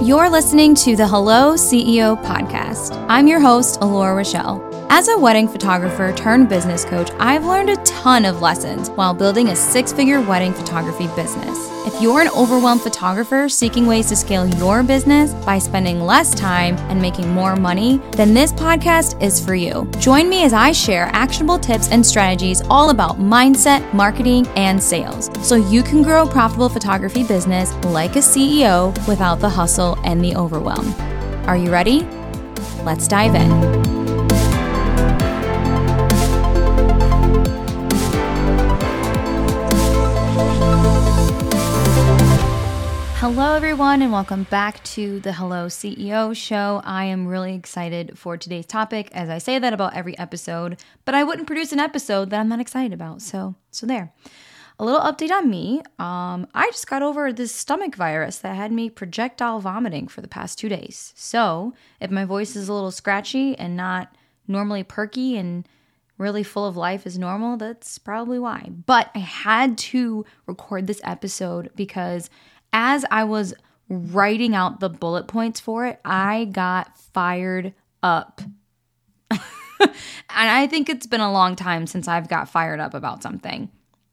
You're 0.00 0.30
listening 0.30 0.76
to 0.76 0.94
the 0.94 1.08
Hello 1.08 1.54
CEO 1.54 2.16
podcast. 2.24 2.94
I'm 3.08 3.26
your 3.26 3.40
host, 3.40 3.78
Alora 3.80 4.22
Rachelle. 4.22 4.67
As 4.90 5.08
a 5.08 5.18
wedding 5.18 5.46
photographer 5.46 6.12
turned 6.12 6.48
business 6.48 6.82
coach, 6.82 7.10
I've 7.18 7.44
learned 7.44 7.68
a 7.68 7.76
ton 7.84 8.24
of 8.24 8.40
lessons 8.40 8.88
while 8.88 9.12
building 9.12 9.48
a 9.48 9.56
six 9.56 9.92
figure 9.92 10.22
wedding 10.22 10.54
photography 10.54 11.08
business. 11.08 11.56
If 11.86 12.00
you're 12.00 12.22
an 12.22 12.28
overwhelmed 12.28 12.80
photographer 12.80 13.50
seeking 13.50 13.86
ways 13.86 14.08
to 14.08 14.16
scale 14.16 14.46
your 14.56 14.82
business 14.82 15.34
by 15.44 15.58
spending 15.58 16.00
less 16.00 16.34
time 16.34 16.74
and 16.88 17.02
making 17.02 17.30
more 17.30 17.54
money, 17.54 17.98
then 18.12 18.32
this 18.32 18.50
podcast 18.52 19.22
is 19.22 19.44
for 19.44 19.54
you. 19.54 19.88
Join 19.98 20.28
me 20.30 20.44
as 20.44 20.54
I 20.54 20.72
share 20.72 21.10
actionable 21.12 21.58
tips 21.58 21.90
and 21.90 22.04
strategies 22.04 22.62
all 22.70 22.88
about 22.88 23.18
mindset, 23.18 23.92
marketing, 23.92 24.46
and 24.56 24.82
sales 24.82 25.30
so 25.46 25.56
you 25.56 25.82
can 25.82 26.02
grow 26.02 26.26
a 26.26 26.30
profitable 26.30 26.70
photography 26.70 27.24
business 27.24 27.74
like 27.84 28.16
a 28.16 28.20
CEO 28.20 28.96
without 29.06 29.38
the 29.38 29.50
hustle 29.50 29.98
and 30.04 30.24
the 30.24 30.34
overwhelm. 30.34 30.94
Are 31.46 31.58
you 31.58 31.70
ready? 31.70 32.04
Let's 32.84 33.06
dive 33.06 33.34
in. 33.34 33.97
Hello, 43.30 43.54
everyone, 43.54 44.00
and 44.00 44.10
welcome 44.10 44.44
back 44.44 44.82
to 44.84 45.20
the 45.20 45.34
Hello 45.34 45.66
CEO 45.66 46.34
show. 46.34 46.80
I 46.82 47.04
am 47.04 47.26
really 47.26 47.54
excited 47.54 48.18
for 48.18 48.38
today's 48.38 48.64
topic, 48.64 49.10
as 49.12 49.28
I 49.28 49.36
say 49.36 49.58
that 49.58 49.74
about 49.74 49.94
every 49.94 50.16
episode, 50.16 50.80
but 51.04 51.14
I 51.14 51.24
wouldn't 51.24 51.46
produce 51.46 51.70
an 51.70 51.78
episode 51.78 52.30
that 52.30 52.40
I'm 52.40 52.48
not 52.48 52.58
excited 52.58 52.94
about. 52.94 53.20
So, 53.20 53.54
so 53.70 53.84
there. 53.84 54.14
A 54.78 54.84
little 54.84 55.02
update 55.02 55.30
on 55.30 55.50
me. 55.50 55.82
Um, 55.98 56.46
I 56.54 56.70
just 56.70 56.88
got 56.88 57.02
over 57.02 57.30
this 57.30 57.54
stomach 57.54 57.96
virus 57.96 58.38
that 58.38 58.56
had 58.56 58.72
me 58.72 58.88
projectile 58.88 59.60
vomiting 59.60 60.08
for 60.08 60.22
the 60.22 60.26
past 60.26 60.58
two 60.58 60.70
days. 60.70 61.12
So, 61.14 61.74
if 62.00 62.10
my 62.10 62.24
voice 62.24 62.56
is 62.56 62.70
a 62.70 62.72
little 62.72 62.90
scratchy 62.90 63.54
and 63.58 63.76
not 63.76 64.16
normally 64.46 64.84
perky 64.84 65.36
and 65.36 65.68
really 66.16 66.42
full 66.42 66.64
of 66.64 66.78
life 66.78 67.06
as 67.06 67.18
normal, 67.18 67.58
that's 67.58 67.98
probably 67.98 68.38
why. 68.38 68.70
But 68.86 69.10
I 69.14 69.18
had 69.18 69.76
to 69.78 70.24
record 70.46 70.86
this 70.86 71.02
episode 71.04 71.70
because 71.76 72.30
as 72.72 73.04
I 73.10 73.24
was 73.24 73.54
writing 73.88 74.54
out 74.54 74.80
the 74.80 74.88
bullet 74.90 75.26
points 75.26 75.60
for 75.60 75.86
it, 75.86 76.00
I 76.04 76.46
got 76.46 76.98
fired 76.98 77.74
up. 78.02 78.40
and 79.30 79.90
I 80.30 80.66
think 80.66 80.88
it's 80.88 81.06
been 81.06 81.20
a 81.20 81.32
long 81.32 81.56
time 81.56 81.86
since 81.86 82.08
I've 82.08 82.28
got 82.28 82.48
fired 82.48 82.80
up 82.80 82.94
about 82.94 83.22
something. 83.22 83.70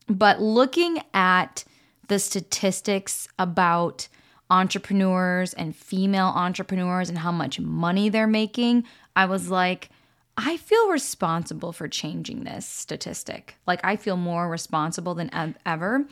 But 0.08 0.42
looking 0.42 1.02
at 1.14 1.64
the 2.08 2.20
statistics 2.20 3.28
about 3.40 4.08
entrepreneurs 4.50 5.54
and 5.54 5.76
female 5.76 6.32
entrepreneurs 6.36 7.10
and 7.10 7.18
how 7.18 7.32
much 7.32 7.60
money 7.60 8.10
they're 8.10 8.28
making, 8.28 8.84
I 9.16 9.26
was 9.26 9.50
like, 9.50 9.90
I 10.38 10.58
feel 10.58 10.90
responsible 10.90 11.72
for 11.72 11.88
changing 11.88 12.44
this 12.44 12.66
statistic. 12.68 13.56
Like, 13.66 13.80
I 13.84 13.96
feel 13.96 14.18
more 14.18 14.50
responsible 14.50 15.16
than 15.16 15.56
ever. 15.66 16.06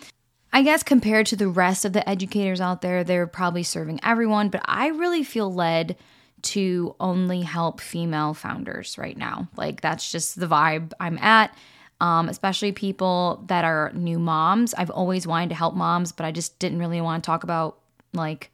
I 0.56 0.62
guess 0.62 0.84
compared 0.84 1.26
to 1.28 1.36
the 1.36 1.48
rest 1.48 1.84
of 1.84 1.94
the 1.94 2.08
educators 2.08 2.62
out 2.62 2.82
there, 2.82 3.04
they're 3.04 3.26
probably 3.26 3.64
serving 3.64 4.00
everyone, 4.04 4.50
but 4.50 4.62
I 4.66 4.88
really 4.90 5.24
feel 5.24 5.52
led 5.52 5.98
to 6.44 6.96
only 7.00 7.42
help 7.42 7.82
female 7.82 8.36
founders 8.36 8.98
right 9.00 9.18
now. 9.18 9.48
Like 9.58 9.82
that's 9.82 10.12
just 10.12 10.40
the 10.40 10.46
vibe 10.46 10.94
I'm 11.00 11.18
at. 11.18 11.56
Um, 12.00 12.28
especially 12.28 12.72
people 12.72 13.44
that 13.48 13.64
are 13.64 13.92
new 13.96 14.20
moms. 14.20 14.74
I've 14.74 14.90
always 14.90 15.26
wanted 15.26 15.50
to 15.50 15.56
help 15.56 15.74
moms, 15.74 16.12
but 16.12 16.26
I 16.26 16.32
just 16.32 16.60
didn't 16.60 16.80
really 16.80 17.02
want 17.02 17.24
to 17.24 17.26
talk 17.26 17.44
about 17.44 17.80
like 18.14 18.52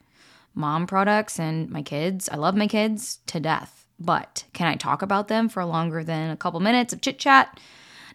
mom 0.54 0.88
products 0.88 1.40
and 1.40 1.70
my 1.70 1.82
kids. 1.82 2.30
I 2.30 2.36
love 2.36 2.56
my 2.56 2.68
kids 2.68 3.20
to 3.28 3.40
death, 3.40 3.88
but 4.00 4.46
can 4.54 4.68
I 4.68 4.76
talk 4.76 5.02
about 5.02 5.30
them 5.30 5.50
for 5.50 5.66
longer 5.66 6.04
than 6.04 6.30
a 6.30 6.38
couple 6.38 6.60
minutes 6.60 6.94
of 6.94 7.02
chit 7.02 7.18
chat? 7.18 7.60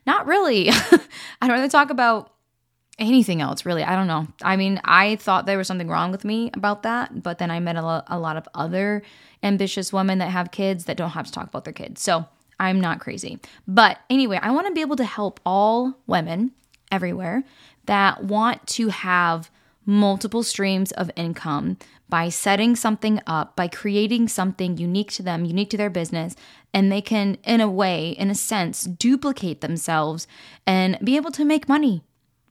Not 0.06 0.26
really. 0.26 0.70
I'd 1.42 1.50
rather 1.50 1.69
talk 1.69 1.91
about 1.91 2.33
anything 2.99 3.41
else 3.41 3.66
really. 3.66 3.82
I 3.82 3.97
don't 3.97 4.06
know. 4.06 4.27
I 4.43 4.56
mean 4.56 4.81
i 4.84 5.16
thought 5.16 5.47
there 5.47 5.59
was 5.59 5.66
something 5.66 5.88
wrong 5.88 6.10
with 6.10 6.25
me 6.25 6.50
about 6.55 6.82
that 6.82 7.22
but 7.22 7.38
then 7.38 7.50
i 7.50 7.59
met 7.60 7.77
a, 7.77 7.82
lo- 7.82 8.03
a 8.06 8.19
lot 8.19 8.37
of 8.37 8.49
other 8.55 9.03
ambitious 9.43 9.93
women 9.93 10.19
that 10.19 10.31
have 10.31 10.50
kids 10.50 10.84
that 10.84 10.97
don't 10.97 11.10
have 11.10 11.27
to 11.27 11.32
talk 11.32 11.49
about 11.49 11.65
their 11.65 11.72
kids. 11.72 12.00
So 12.03 12.27
i'm 12.60 12.81
not 12.81 13.00
crazy. 13.00 13.38
But 13.66 13.99
anyway 14.09 14.38
i 14.43 14.50
want 14.50 14.66
to 14.66 14.72
be 14.72 14.81
able 14.81 14.97
to 14.97 15.05
help 15.05 15.41
all 15.44 15.99
women 16.06 16.53
everywhere 16.91 17.43
that 17.87 18.25
want 18.25 18.66
to 18.66 18.88
have 18.88 19.50
multiple 19.87 20.43
streams 20.43 20.93
of 20.93 21.11
income 21.16 21.76
by 22.09 22.28
setting 22.28 22.76
something 22.76 23.21
up, 23.26 23.56
by 23.56 23.69
creating 23.69 24.28
something 24.28 24.76
unique 24.76 25.11
to 25.12 25.22
them, 25.22 25.44
unique 25.44 25.71
to 25.71 25.76
their 25.76 25.91
business, 25.91 26.37
and 26.72 26.91
they 26.91 27.00
can, 27.00 27.37
in 27.44 27.61
a 27.61 27.71
way, 27.71 28.11
in 28.11 28.31
a 28.31 28.34
sense, 28.34 28.84
duplicate 28.84 29.61
themselves 29.61 30.26
and 30.66 30.99
be 31.03 31.16
able 31.16 31.31
to 31.32 31.44
make 31.44 31.69
money 31.69 32.03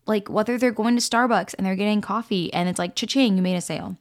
like 0.06 0.30
whether 0.30 0.58
they're 0.58 0.72
going 0.72 0.96
to 0.96 1.02
Starbucks 1.02 1.56
and 1.58 1.66
they're 1.66 1.76
getting 1.76 2.02
coffee 2.02 2.54
and 2.54 2.68
it's 2.68 2.80
like 2.80 2.96
cha-ching, 2.96 3.36
you 3.36 3.42
made 3.42 3.56
a 3.56 3.62
sale. 3.62 3.98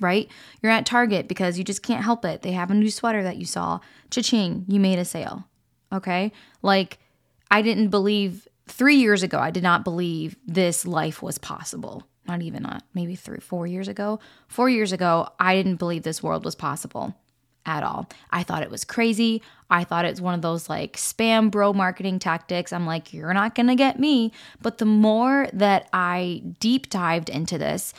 Right? 0.00 0.28
You're 0.62 0.72
at 0.72 0.86
Target 0.86 1.28
because 1.28 1.58
you 1.58 1.64
just 1.64 1.82
can't 1.82 2.02
help 2.02 2.24
it. 2.24 2.40
They 2.40 2.52
have 2.52 2.70
a 2.70 2.74
new 2.74 2.90
sweater 2.90 3.22
that 3.22 3.36
you 3.36 3.44
saw. 3.44 3.80
Cha-ching, 4.10 4.64
you 4.66 4.80
made 4.80 4.98
a 4.98 5.04
sale. 5.04 5.46
Okay? 5.92 6.32
Like 6.62 6.98
I 7.50 7.60
didn't 7.60 7.88
believe 7.88 8.48
3 8.68 8.96
years 8.96 9.22
ago, 9.22 9.38
I 9.38 9.50
did 9.50 9.62
not 9.62 9.84
believe 9.84 10.36
this 10.46 10.86
life 10.86 11.22
was 11.22 11.36
possible. 11.36 12.04
Not 12.26 12.40
even 12.40 12.62
not 12.62 12.84
maybe 12.94 13.16
3 13.16 13.40
4 13.40 13.66
years 13.66 13.88
ago. 13.88 14.18
4 14.48 14.70
years 14.70 14.92
ago, 14.92 15.28
I 15.38 15.56
didn't 15.56 15.76
believe 15.76 16.04
this 16.04 16.22
world 16.22 16.44
was 16.44 16.54
possible 16.54 17.14
at 17.66 17.82
all. 17.82 18.08
I 18.30 18.42
thought 18.42 18.62
it 18.62 18.70
was 18.70 18.84
crazy. 18.84 19.42
I 19.70 19.84
thought 19.84 20.04
it 20.04 20.10
was 20.10 20.20
one 20.20 20.34
of 20.34 20.42
those 20.42 20.68
like 20.68 20.96
spam 20.96 21.50
bro 21.50 21.72
marketing 21.72 22.18
tactics. 22.18 22.72
I'm 22.72 22.86
like, 22.86 23.12
you're 23.12 23.32
not 23.32 23.54
going 23.54 23.68
to 23.68 23.74
get 23.74 23.98
me. 23.98 24.32
But 24.60 24.78
the 24.78 24.84
more 24.84 25.48
that 25.52 25.88
I 25.92 26.42
deep 26.60 26.90
dived 26.90 27.28
into 27.28 27.58
this, 27.58 27.94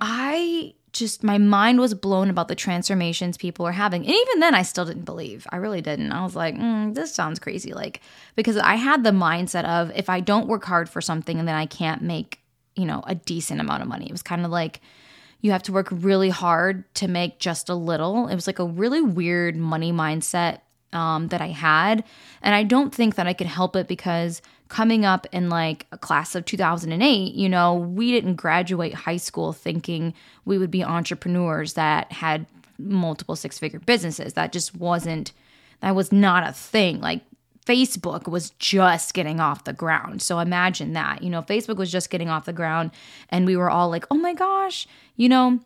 I 0.00 0.74
just, 0.92 1.22
my 1.22 1.38
mind 1.38 1.80
was 1.80 1.92
blown 1.94 2.30
about 2.30 2.48
the 2.48 2.54
transformations 2.54 3.36
people 3.36 3.66
are 3.66 3.72
having. 3.72 4.06
And 4.06 4.14
even 4.14 4.40
then, 4.40 4.54
I 4.54 4.62
still 4.62 4.84
didn't 4.84 5.04
believe. 5.04 5.46
I 5.50 5.56
really 5.56 5.80
didn't. 5.80 6.12
I 6.12 6.22
was 6.22 6.36
like, 6.36 6.54
mm, 6.54 6.94
this 6.94 7.12
sounds 7.14 7.38
crazy. 7.38 7.72
Like, 7.72 8.00
because 8.36 8.56
I 8.56 8.76
had 8.76 9.04
the 9.04 9.10
mindset 9.10 9.64
of 9.64 9.92
if 9.94 10.08
I 10.08 10.20
don't 10.20 10.46
work 10.46 10.64
hard 10.64 10.88
for 10.88 11.00
something 11.00 11.38
and 11.38 11.46
then 11.46 11.56
I 11.56 11.66
can't 11.66 12.02
make, 12.02 12.40
you 12.76 12.86
know, 12.86 13.02
a 13.06 13.14
decent 13.14 13.60
amount 13.60 13.82
of 13.82 13.88
money, 13.88 14.06
it 14.06 14.12
was 14.12 14.22
kind 14.22 14.44
of 14.44 14.50
like, 14.50 14.80
you 15.44 15.50
have 15.50 15.62
to 15.62 15.72
work 15.72 15.88
really 15.90 16.30
hard 16.30 16.82
to 16.94 17.06
make 17.06 17.38
just 17.38 17.68
a 17.68 17.74
little. 17.74 18.28
It 18.28 18.34
was 18.34 18.46
like 18.46 18.58
a 18.58 18.64
really 18.64 19.02
weird 19.02 19.56
money 19.56 19.92
mindset 19.92 20.60
um, 20.94 21.28
that 21.28 21.42
I 21.42 21.48
had. 21.48 22.02
And 22.40 22.54
I 22.54 22.62
don't 22.62 22.94
think 22.94 23.16
that 23.16 23.26
I 23.26 23.34
could 23.34 23.46
help 23.46 23.76
it 23.76 23.86
because 23.86 24.40
coming 24.68 25.04
up 25.04 25.26
in 25.32 25.50
like 25.50 25.86
a 25.92 25.98
class 25.98 26.34
of 26.34 26.46
2008, 26.46 27.34
you 27.34 27.50
know, 27.50 27.74
we 27.74 28.10
didn't 28.10 28.36
graduate 28.36 28.94
high 28.94 29.18
school 29.18 29.52
thinking 29.52 30.14
we 30.46 30.56
would 30.56 30.70
be 30.70 30.82
entrepreneurs 30.82 31.74
that 31.74 32.10
had 32.10 32.46
multiple 32.78 33.36
six 33.36 33.58
figure 33.58 33.80
businesses. 33.80 34.32
That 34.32 34.50
just 34.50 34.74
wasn't, 34.74 35.32
that 35.80 35.94
was 35.94 36.10
not 36.10 36.48
a 36.48 36.52
thing. 36.54 37.02
Like 37.02 37.20
Facebook 37.66 38.28
was 38.28 38.50
just 38.50 39.14
getting 39.14 39.40
off 39.40 39.64
the 39.64 39.72
ground. 39.72 40.22
So 40.22 40.38
imagine 40.38 40.92
that. 40.92 41.22
You 41.22 41.30
know, 41.30 41.42
Facebook 41.42 41.76
was 41.76 41.90
just 41.90 42.10
getting 42.10 42.28
off 42.28 42.44
the 42.44 42.52
ground 42.52 42.90
and 43.30 43.46
we 43.46 43.56
were 43.56 43.70
all 43.70 43.88
like, 43.88 44.06
oh 44.10 44.16
my 44.16 44.34
gosh, 44.34 44.86
you 45.16 45.28
know, 45.28 45.60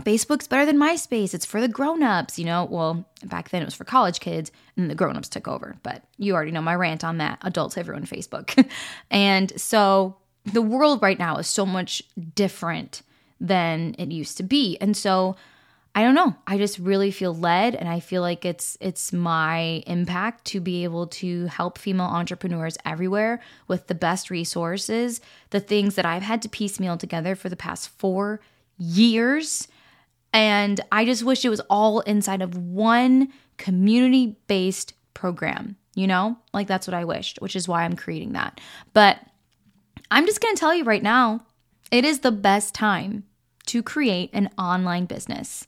Facebook's 0.00 0.48
better 0.48 0.64
than 0.64 0.78
MySpace. 0.78 1.34
It's 1.34 1.44
for 1.44 1.60
the 1.60 1.68
grown-ups, 1.68 2.38
you 2.38 2.44
know. 2.44 2.64
Well, 2.64 3.04
back 3.24 3.50
then 3.50 3.62
it 3.62 3.66
was 3.66 3.74
for 3.74 3.84
college 3.84 4.20
kids 4.20 4.50
and 4.76 4.90
the 4.90 4.94
grown-ups 4.94 5.28
took 5.28 5.48
over. 5.48 5.76
But 5.82 6.02
you 6.18 6.34
already 6.34 6.50
know 6.50 6.62
my 6.62 6.74
rant 6.74 7.04
on 7.04 7.18
that. 7.18 7.38
Adults 7.42 7.74
have 7.74 7.88
ruined 7.88 8.08
Facebook. 8.08 8.68
and 9.10 9.58
so 9.60 10.16
the 10.44 10.62
world 10.62 11.02
right 11.02 11.18
now 11.18 11.36
is 11.36 11.46
so 11.46 11.66
much 11.66 12.02
different 12.34 13.02
than 13.40 13.94
it 13.98 14.10
used 14.10 14.36
to 14.38 14.42
be. 14.42 14.78
And 14.80 14.96
so 14.96 15.36
I 15.94 16.02
don't 16.02 16.14
know. 16.14 16.34
I 16.46 16.56
just 16.56 16.78
really 16.78 17.10
feel 17.10 17.34
led 17.34 17.74
and 17.74 17.86
I 17.86 18.00
feel 18.00 18.22
like 18.22 18.46
it's 18.46 18.78
it's 18.80 19.12
my 19.12 19.82
impact 19.86 20.46
to 20.46 20.60
be 20.60 20.84
able 20.84 21.06
to 21.08 21.46
help 21.46 21.76
female 21.76 22.06
entrepreneurs 22.06 22.78
everywhere 22.86 23.42
with 23.68 23.88
the 23.88 23.94
best 23.94 24.30
resources, 24.30 25.20
the 25.50 25.60
things 25.60 25.96
that 25.96 26.06
I've 26.06 26.22
had 26.22 26.40
to 26.42 26.48
piecemeal 26.48 26.96
together 26.96 27.34
for 27.34 27.50
the 27.50 27.56
past 27.56 27.90
4 27.98 28.40
years. 28.78 29.68
And 30.32 30.80
I 30.90 31.04
just 31.04 31.24
wish 31.24 31.44
it 31.44 31.50
was 31.50 31.60
all 31.68 32.00
inside 32.00 32.40
of 32.40 32.56
one 32.56 33.30
community-based 33.58 34.94
program, 35.12 35.76
you 35.94 36.06
know? 36.06 36.38
Like 36.54 36.68
that's 36.68 36.86
what 36.86 36.94
I 36.94 37.04
wished, 37.04 37.38
which 37.42 37.54
is 37.54 37.68
why 37.68 37.82
I'm 37.82 37.96
creating 37.96 38.32
that. 38.32 38.62
But 38.94 39.18
I'm 40.10 40.24
just 40.24 40.40
going 40.40 40.54
to 40.54 40.60
tell 40.60 40.74
you 40.74 40.84
right 40.84 41.02
now, 41.02 41.44
it 41.90 42.06
is 42.06 42.20
the 42.20 42.32
best 42.32 42.74
time 42.74 43.24
to 43.66 43.82
create 43.82 44.30
an 44.32 44.50
online 44.58 45.06
business. 45.06 45.66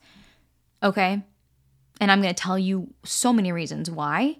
Okay. 0.82 1.22
And 2.00 2.10
I'm 2.10 2.20
going 2.20 2.34
to 2.34 2.42
tell 2.42 2.58
you 2.58 2.92
so 3.04 3.32
many 3.32 3.52
reasons 3.52 3.90
why. 3.90 4.38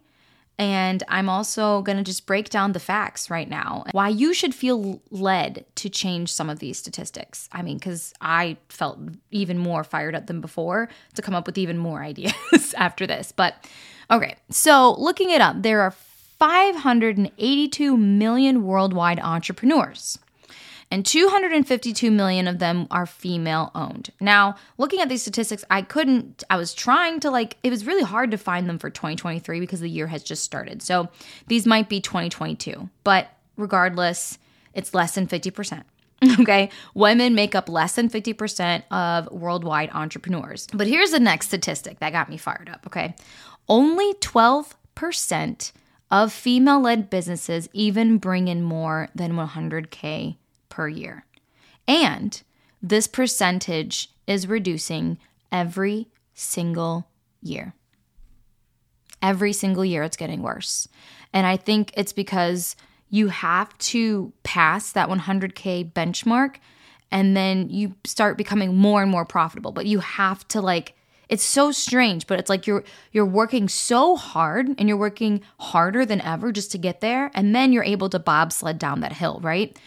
And 0.57 1.03
I'm 1.09 1.29
also 1.29 1.83
going 1.83 1.99
to 1.99 2.05
just 2.05 2.27
break 2.27 2.49
down 2.49 2.73
the 2.73 2.81
facts 2.81 3.29
right 3.29 3.49
now. 3.49 3.85
Why 3.91 4.09
you 4.09 4.33
should 4.33 4.55
feel 4.55 5.03
led 5.11 5.65
to 5.77 5.89
change 5.89 6.33
some 6.33 6.49
of 6.49 6.61
these 6.61 6.79
statistics. 6.79 7.49
I 7.51 7.63
mean, 7.63 7.79
because 7.79 8.15
I 8.21 8.57
felt 8.69 9.01
even 9.33 9.59
more 9.59 9.83
fired 9.83 10.15
up 10.15 10.27
than 10.27 10.41
before 10.41 10.89
to 11.15 11.23
come 11.23 11.35
up 11.35 11.47
with 11.47 11.59
even 11.59 11.79
more 11.79 12.03
ideas 12.05 12.75
after 12.77 13.07
this. 13.07 13.33
But 13.33 13.69
okay, 14.11 14.37
so 14.51 14.95
looking 14.99 15.31
it 15.31 15.41
up, 15.41 15.63
there 15.63 15.81
are 15.81 15.91
582 15.91 17.97
million 17.97 18.65
worldwide 18.65 19.19
entrepreneurs 19.19 20.19
and 20.95 21.05
252 21.05 22.09
million 22.13 22.47
of 22.47 22.61
them 22.61 22.87
are 22.89 23.05
female 23.05 23.73
owned. 23.75 24.11
Now, 24.21 24.55
looking 24.79 25.01
at 25.01 25.09
these 25.09 25.23
statistics, 25.23 25.65
I 25.69 25.83
couldn't, 25.83 26.45
I 26.49 26.57
was 26.57 26.73
trying 26.73 27.19
to 27.19 27.33
like, 27.33 27.57
it 27.65 27.71
was 27.71 27.85
really 27.85 28.05
hard 28.05 28.31
to 28.31 28.39
find 28.39 28.69
them 28.69 28.79
for 28.79 28.91
2023 28.91 29.59
because 29.59 29.81
the 29.81 29.91
year 29.91 30.07
has 30.07 30.23
just 30.23 30.45
started. 30.45 30.83
So 30.83 31.09
these 31.49 31.67
might 31.67 31.89
be 31.89 32.01
2022, 32.01 32.89
but 33.03 33.27
regardless, 33.57 34.39
it's 34.73 34.95
less 34.95 35.17
than 35.17 35.27
50%. 35.27 35.83
Okay, 36.41 36.71
women 36.95 37.35
make 37.35 37.57
up 37.57 37.69
less 37.69 37.97
than 37.97 38.09
50% 38.09 38.85
of 38.93 39.31
worldwide 39.33 39.91
entrepreneurs. 39.93 40.69
But 40.73 40.87
here's 40.87 41.11
the 41.11 41.19
next 41.19 41.49
statistic 41.49 41.99
that 41.99 42.13
got 42.13 42.31
me 42.31 42.37
fired 42.37 42.71
up. 42.73 42.87
Okay, 42.87 43.17
only 43.69 44.15
12% 44.15 45.73
of 46.13 46.33
female 46.33 46.81
led 46.81 47.11
businesses 47.11 47.69
even 47.73 48.19
bring 48.19 48.47
in 48.47 48.63
more 48.63 49.09
than 49.15 49.33
100K 49.33 50.37
per 50.75 50.89
year. 50.89 51.25
And 51.87 52.43
this 52.83 53.07
percentage 53.07 54.11
is 54.27 54.49
reducing 54.49 55.19
every 55.53 56.09
single 56.35 57.07
year. 57.41 57.75
Every 59.23 59.53
single 59.53 59.85
year, 59.85 60.03
it's 60.03 60.17
getting 60.17 60.43
worse. 60.43 60.89
And 61.33 61.47
I 61.47 61.57
think 61.57 61.93
it's 61.97 62.13
because 62.13 62.75
you 63.09 63.29
have 63.29 63.77
to 63.79 64.33
pass 64.43 64.91
that 64.91 65.09
100K 65.09 65.93
benchmark 65.93 66.57
and 67.09 67.37
then 67.37 67.71
you 67.71 67.95
start 68.05 68.37
becoming 68.37 68.75
more 68.77 69.01
and 69.01 69.11
more 69.13 69.25
profitable. 69.25 69.71
But 69.71 69.87
you 69.87 70.01
have 70.01 70.47
to 70.49 70.61
like, 70.61 70.97
it's 71.29 71.45
so 71.45 71.71
strange, 71.71 72.27
but 72.27 72.41
it's 72.41 72.51
like 72.51 72.67
you're 72.67 72.83
you're 73.13 73.25
working 73.25 73.69
so 73.69 74.17
hard 74.17 74.67
and 74.77 74.89
you're 74.89 74.99
working 74.99 75.41
harder 75.61 76.05
than 76.05 76.21
ever 76.23 76.51
just 76.51 76.73
to 76.73 76.79
get 76.79 77.01
there 77.01 77.31
and 77.33 77.55
then 77.55 77.73
you're 77.73 77.85
able 77.85 78.09
to 78.11 78.19
bobsled 78.19 78.81
down 78.81 79.01
that 79.01 79.13
hill, 79.13 79.39
right? 79.41 79.79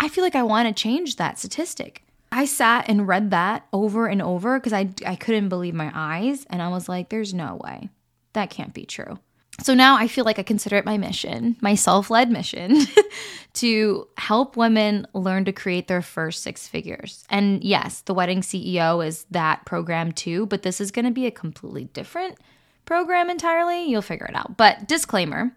I 0.00 0.08
feel 0.08 0.24
like 0.24 0.34
I 0.34 0.42
want 0.42 0.66
to 0.66 0.82
change 0.82 1.16
that 1.16 1.38
statistic. 1.38 2.02
I 2.32 2.46
sat 2.46 2.88
and 2.88 3.06
read 3.06 3.30
that 3.32 3.66
over 3.72 4.06
and 4.06 4.22
over 4.22 4.58
because 4.58 4.72
I, 4.72 4.88
I 5.06 5.14
couldn't 5.14 5.50
believe 5.50 5.74
my 5.74 5.92
eyes. 5.94 6.46
And 6.48 6.62
I 6.62 6.68
was 6.68 6.88
like, 6.88 7.10
there's 7.10 7.34
no 7.34 7.60
way. 7.62 7.90
That 8.32 8.48
can't 8.48 8.72
be 8.72 8.86
true. 8.86 9.18
So 9.62 9.74
now 9.74 9.96
I 9.96 10.08
feel 10.08 10.24
like 10.24 10.38
I 10.38 10.42
consider 10.42 10.76
it 10.76 10.86
my 10.86 10.96
mission, 10.96 11.56
my 11.60 11.74
self 11.74 12.08
led 12.08 12.30
mission, 12.30 12.86
to 13.54 14.08
help 14.16 14.56
women 14.56 15.06
learn 15.12 15.44
to 15.44 15.52
create 15.52 15.86
their 15.86 16.00
first 16.00 16.42
six 16.42 16.66
figures. 16.66 17.24
And 17.28 17.62
yes, 17.62 18.00
the 18.02 18.14
Wedding 18.14 18.40
CEO 18.40 19.06
is 19.06 19.26
that 19.30 19.66
program 19.66 20.12
too, 20.12 20.46
but 20.46 20.62
this 20.62 20.80
is 20.80 20.90
going 20.90 21.04
to 21.04 21.10
be 21.10 21.26
a 21.26 21.30
completely 21.30 21.84
different 21.84 22.38
program 22.86 23.28
entirely. 23.28 23.84
You'll 23.84 24.00
figure 24.00 24.26
it 24.26 24.34
out. 24.34 24.56
But 24.56 24.88
disclaimer 24.88 25.52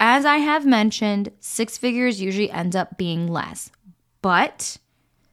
as 0.00 0.24
I 0.24 0.38
have 0.38 0.66
mentioned, 0.66 1.30
six 1.40 1.78
figures 1.78 2.20
usually 2.20 2.50
ends 2.50 2.74
up 2.74 2.98
being 2.98 3.28
less, 3.28 3.70
but 4.20 4.78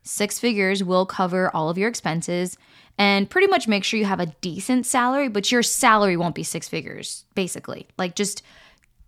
six 0.04 0.40
figures 0.40 0.84
will 0.84 1.06
cover 1.06 1.54
all 1.56 1.70
of 1.70 1.78
your 1.78 1.90
expenses 1.90 2.58
and 2.98 3.30
pretty 3.30 3.48
much 3.48 3.68
make 3.68 3.84
sure 3.84 3.98
you 3.98 4.06
have 4.06 4.20
a 4.20 4.34
decent 4.42 4.86
salary, 4.86 5.30
but 5.30 5.52
your 5.52 5.64
salary 5.64 6.18
won't 6.18 6.36
be 6.36 6.44
six 6.44 6.68
figures, 6.68 7.26
basically. 7.34 7.88
Like 7.98 8.16
just 8.16 8.44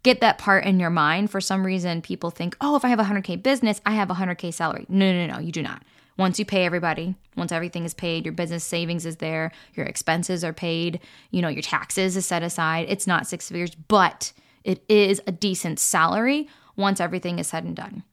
get 0.04 0.22
that 0.22 0.38
part 0.38 0.66
in 0.66 0.80
your 0.80 0.90
mind. 0.90 1.30
For 1.30 1.42
some 1.42 1.66
reason, 1.66 2.02
people 2.02 2.32
think, 2.32 2.56
oh, 2.62 2.76
if 2.76 2.86
I 2.86 2.90
have 2.90 3.00
a 3.00 3.04
100K 3.04 3.44
business, 3.44 3.82
I 3.86 3.92
have 3.92 4.10
a 4.10 4.16
100K 4.16 4.54
salary. 4.54 4.86
No, 4.88 5.12
no, 5.12 5.34
no, 5.34 5.40
you 5.40 5.52
do 5.52 5.62
not. 5.62 5.84
Once 6.18 6.40
you 6.40 6.46
pay 6.46 6.66
everybody, 6.66 7.16
once 7.36 7.52
everything 7.52 7.84
is 7.84 7.94
paid, 7.94 8.26
your 8.26 8.34
business 8.34 8.64
savings 8.64 9.06
is 9.06 9.18
there, 9.18 9.52
your 9.76 9.86
expenses 9.86 10.44
are 10.44 10.54
paid, 10.54 11.00
you 11.32 11.42
know, 11.42 11.48
your 11.50 11.62
taxes 11.62 12.16
is 12.16 12.26
set 12.26 12.44
aside. 12.44 12.86
It's 12.90 13.08
not 13.08 13.28
six 13.28 13.50
figures, 13.50 13.76
but 13.76 14.32
it 14.64 14.84
is 14.88 15.22
a 15.28 15.32
decent 15.32 15.80
salary 15.80 16.48
once 16.76 17.00
everything 17.00 17.40
is 17.40 17.48
said 17.48 17.64
and 17.64 17.76
done. 17.76 18.04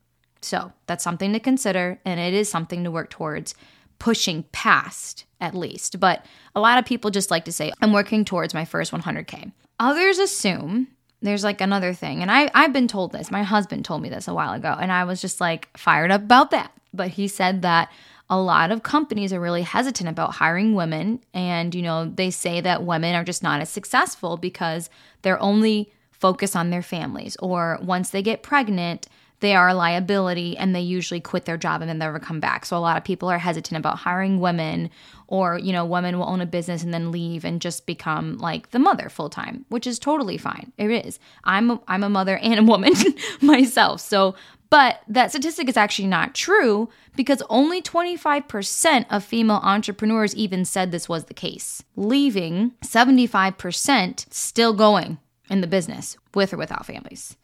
So 0.41 0.73
that's 0.87 1.05
something 1.05 1.33
to 1.33 1.41
consider, 1.41 2.01
and 2.05 2.21
it 2.21 2.35
is 2.35 2.49
something 2.49 2.85
to 2.85 2.91
work 2.91 3.11
towards 3.11 3.55
pushing 3.99 4.45
past 4.53 5.25
at 5.41 5.55
least. 5.55 5.99
But 5.99 6.25
a 6.55 6.61
lot 6.61 6.79
of 6.79 6.85
people 6.85 7.11
just 7.11 7.31
like 7.31 7.45
to 7.47 7.53
say, 7.53 7.73
I'm 7.81 7.93
working 7.93 8.25
towards 8.25 8.55
my 8.55 8.65
first 8.65 8.93
100K. 8.93 9.53
Others 9.81 10.19
assume 10.19 10.89
there's 11.21 11.45
like 11.45 11.61
another 11.61 11.93
thing, 11.93 12.23
and 12.23 12.31
I, 12.31 12.51
I've 12.55 12.73
been 12.73 12.89
told 12.89 13.13
this. 13.13 13.31
My 13.31 13.43
husband 13.43 13.85
told 13.85 14.03
me 14.03 14.09
this 14.09 14.29
a 14.29 14.35
while 14.35 14.53
ago, 14.53 14.77
and 14.81 14.93
I 14.93 15.05
was 15.05 15.21
just 15.21 15.41
like 15.41 15.77
fired 15.77 16.11
up 16.11 16.23
about 16.23 16.53
that. 16.53 16.73
But 16.95 17.09
he 17.11 17.29
said 17.29 17.63
that 17.63 17.91
a 18.31 18.39
lot 18.39 18.71
of 18.71 18.83
companies 18.83 19.33
are 19.33 19.41
really 19.41 19.63
hesitant 19.63 20.09
about 20.09 20.35
hiring 20.35 20.75
women. 20.75 21.21
And, 21.33 21.75
you 21.75 21.83
know, 21.83 22.07
they 22.07 22.31
say 22.31 22.61
that 22.61 22.85
women 22.85 23.15
are 23.15 23.25
just 23.25 23.43
not 23.43 23.61
as 23.61 23.71
successful 23.71 24.37
because 24.37 24.91
they're 25.23 25.41
only 25.41 25.93
focus 26.19 26.57
on 26.57 26.71
their 26.71 26.83
families. 26.83 27.37
Or 27.41 27.79
once 27.83 28.11
they 28.11 28.23
get 28.23 28.43
pregnant, 28.43 29.09
they 29.41 29.55
are 29.55 29.69
a 29.69 29.75
liability 29.75 30.57
and 30.57 30.75
they 30.75 30.81
usually 30.81 31.21
quit 31.21 31.45
their 31.45 31.57
job 31.57 31.81
and 31.81 31.89
then 31.89 31.99
never 31.99 32.19
come 32.19 32.41
back. 32.41 32.67
So 32.67 32.77
a 32.77 32.81
lot 32.81 32.97
of 32.97 33.05
people 33.05 33.29
are 33.29 33.39
hesitant 33.39 33.79
about 33.79 33.99
hiring 33.99 34.41
women 34.41 34.91
or, 35.29 35.59
you 35.59 35.73
know, 35.73 35.85
women 35.85 36.19
will 36.19 36.29
own 36.29 36.41
a 36.41 36.47
business 36.47 36.83
and 36.83 36.93
then 36.93 37.13
leave 37.13 37.45
and 37.45 37.61
just 37.61 37.87
become 37.87 38.39
like 38.39 38.71
the 38.71 38.79
mother 38.79 39.09
full 39.09 39.31
time, 39.31 39.65
which 39.69 39.87
is 39.87 39.99
totally 39.99 40.39
fine. 40.39 40.73
It 40.77 40.91
is. 40.91 41.21
I'm 41.45 41.71
a, 41.71 41.81
I'm 41.87 42.03
a 42.03 42.09
mother 42.09 42.39
and 42.39 42.59
a 42.59 42.65
woman 42.65 42.93
myself. 43.41 44.01
So 44.01 44.35
but 44.71 45.01
that 45.09 45.31
statistic 45.31 45.69
is 45.69 45.79
actually 45.79 46.09
not 46.09 46.35
true 46.35 46.91
because 47.17 47.43
only 47.49 47.81
25% 47.81 49.07
of 49.09 49.25
female 49.25 49.61
entrepreneurs 49.63 50.35
even 50.37 50.67
said 50.67 50.91
this 50.91 51.09
was 51.09 51.25
the 51.25 51.33
case, 51.33 51.83
leaving 51.97 52.73
75% 52.85 54.27
still 54.31 54.75
going 54.75 55.19
in 55.51 55.61
the 55.61 55.67
business 55.67 56.17
with 56.35 56.53
or 56.53 56.57
without 56.57 56.87
families. 56.87 57.37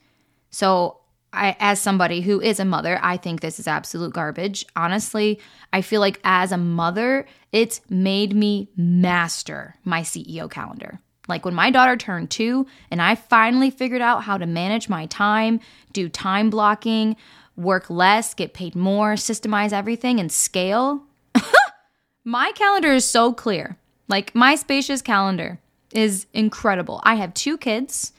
So, 0.51 1.01
I, 1.33 1.57
as 1.59 1.81
somebody 1.81 2.21
who 2.21 2.41
is 2.41 2.61
a 2.61 2.65
mother, 2.65 2.99
I 3.03 3.17
think 3.17 3.41
this 3.41 3.59
is 3.59 3.67
absolute 3.67 4.13
garbage. 4.13 4.65
Honestly, 4.77 5.41
I 5.73 5.83
feel 5.83 6.01
like 6.01 6.21
as 6.23 6.53
a 6.53 6.57
mother, 6.57 7.27
it's 7.51 7.81
made 7.91 8.37
me 8.37 8.71
master 8.77 9.75
my 9.85 10.03
CEO 10.03 10.49
calendar. 10.49 11.01
Like 11.27 11.45
when 11.45 11.55
my 11.55 11.71
daughter 11.71 11.97
turned 11.97 12.31
two 12.31 12.67
and 12.91 13.01
I 13.01 13.15
finally 13.15 13.71
figured 13.71 14.03
out 14.03 14.23
how 14.23 14.39
to 14.39 14.47
manage 14.47 14.89
my 14.89 15.07
time, 15.07 15.61
do 15.93 16.09
time 16.09 16.51
blocking, 16.51 17.17
work 17.57 17.89
less, 17.89 18.35
get 18.35 18.55
paid 18.55 18.75
more, 18.75 19.15
systemize 19.15 19.73
everything, 19.73 20.21
and 20.21 20.31
scale, 20.31 21.05
my 22.25 22.53
calendar 22.55 22.93
is 22.93 23.05
so 23.05 23.33
clear. 23.33 23.77
Like 24.07 24.35
my 24.35 24.55
spacious 24.55 25.01
calendar 25.01 25.59
is 25.95 26.27
incredible. 26.33 27.01
I 27.05 27.15
have 27.15 27.33
two 27.35 27.57
kids. 27.57 28.13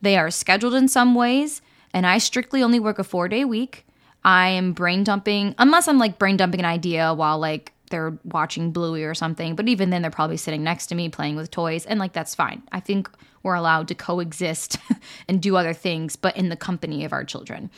They 0.00 0.16
are 0.16 0.30
scheduled 0.30 0.74
in 0.74 0.88
some 0.88 1.14
ways, 1.14 1.60
and 1.92 2.06
I 2.06 2.18
strictly 2.18 2.62
only 2.62 2.80
work 2.80 2.98
a 2.98 3.04
four 3.04 3.28
day 3.28 3.44
week. 3.44 3.86
I 4.24 4.48
am 4.48 4.72
brain 4.72 5.04
dumping, 5.04 5.54
unless 5.58 5.88
I'm 5.88 5.98
like 5.98 6.18
brain 6.18 6.36
dumping 6.36 6.60
an 6.60 6.66
idea 6.66 7.14
while 7.14 7.38
like 7.38 7.72
they're 7.90 8.18
watching 8.24 8.72
Bluey 8.72 9.04
or 9.04 9.14
something. 9.14 9.54
But 9.54 9.68
even 9.68 9.90
then, 9.90 10.02
they're 10.02 10.10
probably 10.10 10.36
sitting 10.36 10.62
next 10.62 10.88
to 10.88 10.94
me 10.94 11.08
playing 11.08 11.36
with 11.36 11.50
toys, 11.50 11.86
and 11.86 11.98
like 12.00 12.12
that's 12.12 12.34
fine. 12.34 12.62
I 12.72 12.80
think 12.80 13.08
we're 13.42 13.54
allowed 13.54 13.88
to 13.88 13.94
coexist 13.94 14.78
and 15.28 15.40
do 15.40 15.56
other 15.56 15.72
things, 15.72 16.16
but 16.16 16.36
in 16.36 16.48
the 16.48 16.56
company 16.56 17.04
of 17.04 17.12
our 17.12 17.24
children. 17.24 17.70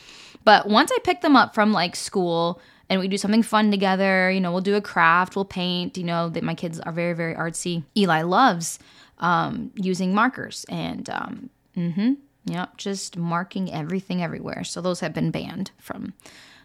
But 0.43 0.67
once 0.67 0.91
I 0.91 0.97
pick 1.03 1.21
them 1.21 1.35
up 1.35 1.53
from 1.53 1.71
like 1.71 1.95
school 1.95 2.59
and 2.89 2.99
we 2.99 3.07
do 3.07 3.17
something 3.17 3.43
fun 3.43 3.71
together, 3.71 4.29
you 4.31 4.41
know, 4.41 4.51
we'll 4.51 4.61
do 4.61 4.75
a 4.75 4.81
craft, 4.81 5.35
we'll 5.35 5.45
paint, 5.45 5.97
you 5.97 6.03
know, 6.03 6.29
that 6.29 6.43
my 6.43 6.55
kids 6.55 6.79
are 6.79 6.91
very, 6.91 7.13
very 7.13 7.35
artsy. 7.35 7.83
Eli 7.95 8.23
loves 8.23 8.79
um, 9.21 9.71
using 9.75 10.13
markers 10.13 10.65
and 10.67 11.09
um, 11.09 11.49
mm-hmm, 11.77 12.13
yep, 12.45 12.77
just 12.77 13.17
marking 13.17 13.71
everything 13.71 14.21
everywhere. 14.21 14.63
So 14.63 14.81
those 14.81 14.99
have 14.99 15.13
been 15.13 15.31
banned 15.31 15.71
from 15.79 16.13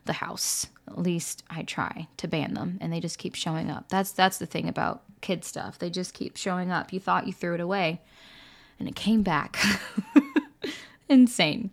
the 0.06 0.14
house. 0.14 0.66
At 0.88 0.98
least 0.98 1.44
I 1.50 1.62
try 1.62 2.08
to 2.16 2.28
ban 2.28 2.54
them, 2.54 2.78
and 2.80 2.92
they 2.92 3.00
just 3.00 3.18
keep 3.18 3.34
showing 3.34 3.70
up. 3.70 3.88
That's 3.88 4.12
that's 4.12 4.38
the 4.38 4.46
thing 4.46 4.68
about 4.68 5.02
kid 5.20 5.44
stuff. 5.44 5.78
They 5.78 5.90
just 5.90 6.14
keep 6.14 6.36
showing 6.36 6.70
up. 6.70 6.92
You 6.92 7.00
thought 7.00 7.26
you 7.26 7.32
threw 7.32 7.54
it 7.54 7.60
away, 7.60 8.00
and 8.78 8.88
it 8.88 8.96
came 8.96 9.22
back. 9.22 9.58
Insane. 11.08 11.70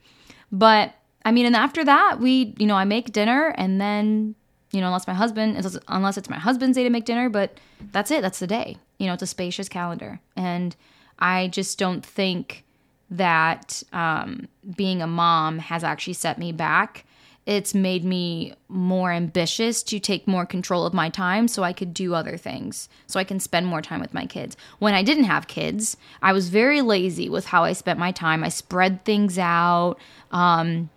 But 0.51 0.93
I 1.25 1.31
mean, 1.31 1.45
and 1.45 1.55
after 1.55 1.83
that, 1.85 2.19
we, 2.19 2.53
you 2.57 2.67
know, 2.67 2.75
I 2.75 2.83
make 2.83 3.11
dinner, 3.11 3.53
and 3.57 3.79
then 3.79 4.35
you 4.73 4.81
know, 4.81 4.87
unless 4.87 5.07
my 5.07 5.13
husband, 5.13 5.55
unless 5.87 6.17
it's 6.17 6.29
my 6.29 6.37
husband's 6.37 6.75
day 6.75 6.83
to 6.83 6.89
make 6.89 7.05
dinner, 7.05 7.29
but 7.29 7.57
that's 7.93 8.11
it. 8.11 8.21
That's 8.21 8.39
the 8.39 8.47
day. 8.47 8.75
You 8.97 9.07
know, 9.07 9.13
it's 9.13 9.23
a 9.23 9.27
spacious 9.27 9.69
calendar. 9.69 10.19
And 10.35 10.75
I 11.19 11.47
just 11.47 11.79
don't 11.79 12.05
think 12.05 12.65
that 13.09 13.83
um, 13.93 14.49
being 14.75 15.01
a 15.01 15.07
mom 15.07 15.59
has 15.59 15.83
actually 15.83 16.13
set 16.13 16.37
me 16.37 16.51
back 16.51 17.05
it's 17.45 17.73
made 17.73 18.05
me 18.05 18.53
more 18.69 19.11
ambitious 19.11 19.83
to 19.83 19.99
take 19.99 20.27
more 20.27 20.45
control 20.45 20.85
of 20.85 20.93
my 20.93 21.09
time 21.09 21.47
so 21.47 21.63
I 21.63 21.73
could 21.73 21.93
do 21.93 22.13
other 22.13 22.37
things, 22.37 22.87
so 23.05 23.19
I 23.19 23.25
can 23.25 23.39
spend 23.39 23.67
more 23.67 23.81
time 23.81 23.99
with 23.99 24.13
my 24.13 24.25
kids. 24.25 24.55
When 24.79 24.93
I 24.93 25.03
didn't 25.03 25.25
have 25.25 25.47
kids, 25.47 25.97
I 26.21 26.31
was 26.31 26.47
very 26.49 26.81
lazy 26.81 27.27
with 27.27 27.47
how 27.47 27.65
I 27.65 27.73
spent 27.73 27.99
my 27.99 28.11
time. 28.11 28.43
I 28.43 28.49
spread 28.49 29.03
things 29.03 29.37
out. 29.37 29.95
Um, 30.31 30.89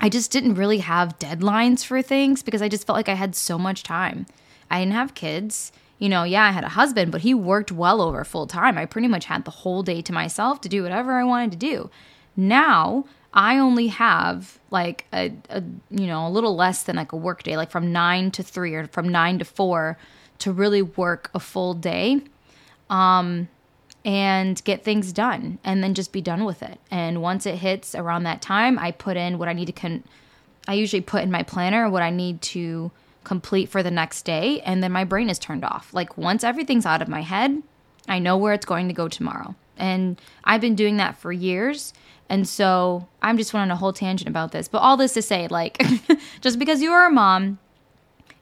I 0.00 0.08
just 0.08 0.30
didn't 0.32 0.54
really 0.54 0.78
have 0.78 1.18
deadlines 1.18 1.84
for 1.84 2.00
things 2.02 2.42
because 2.42 2.62
I 2.62 2.68
just 2.68 2.86
felt 2.86 2.96
like 2.96 3.08
I 3.08 3.14
had 3.14 3.36
so 3.36 3.58
much 3.58 3.82
time. 3.82 4.26
I 4.70 4.80
didn't 4.80 4.94
have 4.94 5.14
kids. 5.14 5.72
You 5.98 6.08
know, 6.08 6.24
yeah, 6.24 6.44
I 6.44 6.52
had 6.52 6.64
a 6.64 6.70
husband, 6.70 7.12
but 7.12 7.20
he 7.20 7.34
worked 7.34 7.70
well 7.70 8.00
over 8.00 8.24
full 8.24 8.46
time. 8.46 8.78
I 8.78 8.86
pretty 8.86 9.08
much 9.08 9.26
had 9.26 9.44
the 9.44 9.50
whole 9.50 9.82
day 9.82 10.00
to 10.02 10.12
myself 10.12 10.60
to 10.62 10.68
do 10.68 10.82
whatever 10.82 11.12
I 11.12 11.24
wanted 11.24 11.52
to 11.52 11.58
do. 11.58 11.90
Now, 12.36 13.04
I 13.34 13.58
only 13.58 13.88
have 13.88 14.58
like 14.70 15.06
a, 15.12 15.32
a, 15.50 15.62
you 15.90 16.06
know 16.06 16.26
a 16.26 16.30
little 16.30 16.56
less 16.56 16.82
than 16.84 16.96
like 16.96 17.12
a 17.12 17.16
work 17.16 17.42
day, 17.42 17.56
like 17.56 17.70
from 17.70 17.92
nine 17.92 18.30
to 18.32 18.42
three 18.42 18.74
or 18.74 18.86
from 18.86 19.08
nine 19.08 19.38
to 19.38 19.44
four, 19.44 19.98
to 20.38 20.52
really 20.52 20.82
work 20.82 21.30
a 21.34 21.40
full 21.40 21.74
day, 21.74 22.22
um, 22.88 23.48
and 24.04 24.62
get 24.64 24.82
things 24.82 25.12
done, 25.12 25.58
and 25.64 25.82
then 25.82 25.94
just 25.94 26.12
be 26.12 26.20
done 26.20 26.44
with 26.44 26.62
it. 26.62 26.78
And 26.90 27.22
once 27.22 27.46
it 27.46 27.56
hits 27.56 27.94
around 27.94 28.22
that 28.24 28.40
time, 28.40 28.78
I 28.78 28.92
put 28.92 29.16
in 29.16 29.38
what 29.38 29.48
I 29.48 29.52
need 29.52 29.66
to 29.66 29.72
con. 29.72 30.04
I 30.68 30.74
usually 30.74 31.02
put 31.02 31.22
in 31.22 31.30
my 31.30 31.42
planner 31.42 31.88
what 31.88 32.02
I 32.02 32.10
need 32.10 32.40
to 32.42 32.90
complete 33.24 33.68
for 33.68 33.82
the 33.82 33.90
next 33.90 34.22
day, 34.22 34.60
and 34.62 34.82
then 34.82 34.92
my 34.92 35.04
brain 35.04 35.28
is 35.28 35.38
turned 35.38 35.64
off. 35.64 35.92
Like 35.92 36.16
once 36.16 36.44
everything's 36.44 36.86
out 36.86 37.02
of 37.02 37.08
my 37.08 37.22
head, 37.22 37.62
I 38.08 38.18
know 38.18 38.36
where 38.36 38.54
it's 38.54 38.66
going 38.66 38.88
to 38.88 38.94
go 38.94 39.08
tomorrow. 39.08 39.54
And 39.76 40.20
I've 40.44 40.60
been 40.60 40.74
doing 40.74 40.98
that 40.98 41.16
for 41.16 41.32
years 41.32 41.94
and 42.30 42.46
so 42.46 43.08
I'm 43.20 43.36
just 43.36 43.52
went 43.52 43.62
on 43.62 43.70
a 43.72 43.76
whole 43.76 43.92
tangent 43.92 44.28
about 44.28 44.52
this. 44.52 44.68
But 44.68 44.78
all 44.78 44.96
this 44.96 45.12
to 45.14 45.22
say, 45.22 45.48
like, 45.48 45.82
just 46.40 46.60
because 46.60 46.80
you 46.80 46.92
are 46.92 47.06
a 47.06 47.10
mom, 47.10 47.58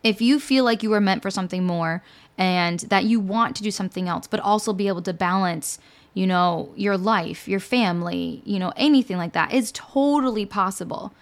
if 0.05 0.21
you 0.21 0.39
feel 0.39 0.63
like 0.63 0.83
you 0.83 0.93
are 0.93 1.01
meant 1.01 1.23
for 1.23 1.31
something 1.31 1.65
more 1.65 2.05
and 2.39 2.81
that 2.81 3.05
you 3.05 3.21
want 3.21 3.57
to 3.57 3.63
do 3.63 3.71
something 3.71 4.09
else, 4.09 4.27
but 4.27 4.41
also 4.41 4.73
be 4.73 4.89
able 4.89 5.03
to 5.03 5.13
balance, 5.13 5.79
you 6.15 6.27
know, 6.27 6.73
your 6.77 6.97
life, 6.97 7.49
your 7.49 7.61
family, 7.61 8.41
you 8.47 8.59
know, 8.59 8.73
anything 8.77 9.19
like 9.19 9.33
that 9.33 9.53
is 9.53 9.73
totally 9.73 10.47
possible. 10.47 11.13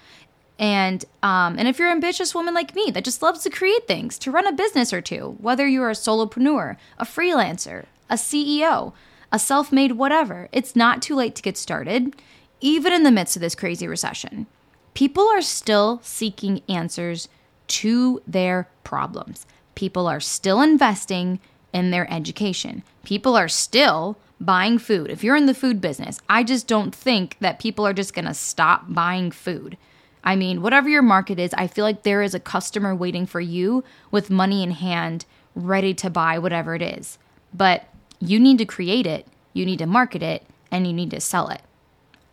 And 0.58 1.04
um, 1.22 1.58
and 1.58 1.66
if 1.66 1.78
you're 1.78 1.88
an 1.88 1.94
ambitious 1.94 2.34
woman 2.34 2.54
like 2.54 2.74
me 2.74 2.90
that 2.92 3.04
just 3.04 3.22
loves 3.22 3.42
to 3.42 3.50
create 3.50 3.88
things, 3.88 4.18
to 4.20 4.30
run 4.30 4.46
a 4.46 4.52
business 4.52 4.92
or 4.92 5.00
two, 5.00 5.36
whether 5.40 5.66
you're 5.66 5.90
a 5.90 5.94
solopreneur, 5.94 6.76
a 6.98 7.04
freelancer, 7.04 7.86
a 8.08 8.14
CEO, 8.14 8.92
a 9.32 9.38
self-made 9.38 9.92
whatever, 9.92 10.48
it's 10.52 10.76
not 10.76 11.02
too 11.02 11.16
late 11.16 11.34
to 11.34 11.42
get 11.42 11.56
started 11.56 12.14
even 12.60 12.92
in 12.92 13.02
the 13.02 13.10
midst 13.10 13.36
of 13.36 13.42
this 13.42 13.54
crazy 13.54 13.86
recession, 13.86 14.46
people 14.94 15.28
are 15.28 15.42
still 15.42 16.00
seeking 16.02 16.62
answers 16.68 17.28
to 17.68 18.22
their 18.26 18.68
problems. 18.84 19.46
People 19.76 20.08
are 20.08 20.18
still 20.18 20.60
investing 20.60 21.38
in 21.72 21.92
their 21.92 22.12
education. 22.12 22.82
People 23.04 23.36
are 23.36 23.48
still 23.48 24.18
buying 24.40 24.78
food. 24.78 25.10
If 25.10 25.22
you're 25.22 25.36
in 25.36 25.46
the 25.46 25.54
food 25.54 25.80
business, 25.80 26.18
I 26.28 26.42
just 26.42 26.66
don't 26.66 26.94
think 26.94 27.36
that 27.40 27.60
people 27.60 27.86
are 27.86 27.92
just 27.92 28.14
going 28.14 28.24
to 28.24 28.34
stop 28.34 28.92
buying 28.92 29.30
food. 29.30 29.76
I 30.24 30.34
mean, 30.34 30.60
whatever 30.60 30.88
your 30.88 31.02
market 31.02 31.38
is, 31.38 31.54
I 31.54 31.68
feel 31.68 31.84
like 31.84 32.02
there 32.02 32.22
is 32.22 32.34
a 32.34 32.40
customer 32.40 32.94
waiting 32.94 33.26
for 33.26 33.40
you 33.40 33.84
with 34.10 34.28
money 34.28 34.64
in 34.64 34.72
hand, 34.72 35.24
ready 35.54 35.94
to 35.94 36.10
buy 36.10 36.38
whatever 36.38 36.74
it 36.74 36.82
is. 36.82 37.18
But 37.54 37.84
you 38.18 38.40
need 38.40 38.58
to 38.58 38.64
create 38.64 39.06
it, 39.06 39.26
you 39.52 39.64
need 39.64 39.78
to 39.78 39.86
market 39.86 40.22
it, 40.22 40.42
and 40.70 40.86
you 40.86 40.92
need 40.92 41.10
to 41.12 41.20
sell 41.20 41.48
it 41.48 41.62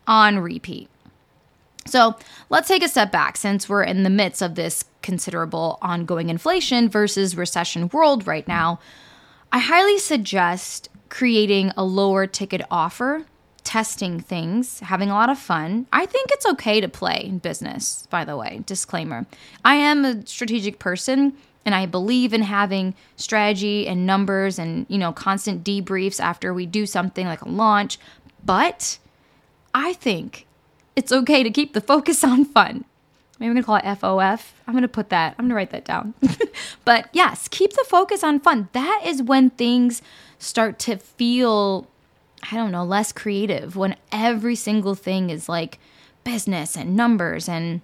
on 0.06 0.40
repeat. 0.40 0.88
So 1.86 2.16
let's 2.50 2.68
take 2.68 2.82
a 2.82 2.88
step 2.88 3.12
back 3.12 3.36
since 3.36 3.68
we're 3.68 3.82
in 3.82 4.02
the 4.02 4.10
midst 4.10 4.42
of 4.42 4.54
this 4.54 4.84
considerable 5.02 5.78
ongoing 5.82 6.30
inflation 6.30 6.88
versus 6.88 7.36
recession 7.36 7.88
world 7.88 8.26
right 8.26 8.46
now. 8.48 8.80
I 9.52 9.58
highly 9.58 9.98
suggest 9.98 10.88
creating 11.10 11.72
a 11.76 11.84
lower 11.84 12.26
ticket 12.26 12.62
offer, 12.70 13.26
testing 13.62 14.18
things, 14.18 14.80
having 14.80 15.10
a 15.10 15.14
lot 15.14 15.30
of 15.30 15.38
fun. 15.38 15.86
I 15.92 16.06
think 16.06 16.30
it's 16.30 16.46
okay 16.46 16.80
to 16.80 16.88
play 16.88 17.24
in 17.24 17.38
business, 17.38 18.06
by 18.10 18.24
the 18.24 18.36
way, 18.36 18.62
disclaimer. 18.66 19.26
I 19.64 19.76
am 19.76 20.04
a 20.04 20.26
strategic 20.26 20.78
person 20.78 21.34
and 21.64 21.74
I 21.74 21.86
believe 21.86 22.34
in 22.34 22.42
having 22.42 22.94
strategy 23.16 23.86
and 23.86 24.06
numbers 24.06 24.58
and, 24.58 24.86
you 24.88 24.98
know, 24.98 25.12
constant 25.12 25.64
debriefs 25.64 26.20
after 26.20 26.52
we 26.52 26.66
do 26.66 26.84
something 26.86 27.26
like 27.26 27.42
a 27.42 27.48
launch, 27.48 27.98
but 28.44 28.98
I 29.72 29.94
think 29.94 30.46
it's 30.96 31.12
okay 31.12 31.42
to 31.42 31.50
keep 31.50 31.74
the 31.74 31.80
focus 31.80 32.22
on 32.24 32.44
fun. 32.44 32.84
Maybe 33.38 33.48
I'm 33.50 33.54
gonna 33.54 33.64
call 33.64 33.76
it 33.76 33.98
FOF. 33.98 34.52
I'm 34.66 34.74
gonna 34.74 34.88
put 34.88 35.10
that, 35.10 35.34
I'm 35.38 35.46
gonna 35.46 35.54
write 35.54 35.70
that 35.70 35.84
down. 35.84 36.14
but 36.84 37.08
yes, 37.12 37.48
keep 37.48 37.72
the 37.72 37.84
focus 37.88 38.22
on 38.22 38.40
fun. 38.40 38.68
That 38.72 39.02
is 39.04 39.22
when 39.22 39.50
things 39.50 40.02
start 40.38 40.78
to 40.80 40.96
feel, 40.96 41.88
I 42.50 42.56
don't 42.56 42.70
know, 42.70 42.84
less 42.84 43.12
creative, 43.12 43.76
when 43.76 43.96
every 44.12 44.54
single 44.54 44.94
thing 44.94 45.30
is 45.30 45.48
like 45.48 45.78
business 46.22 46.76
and 46.76 46.96
numbers 46.96 47.48
and 47.48 47.80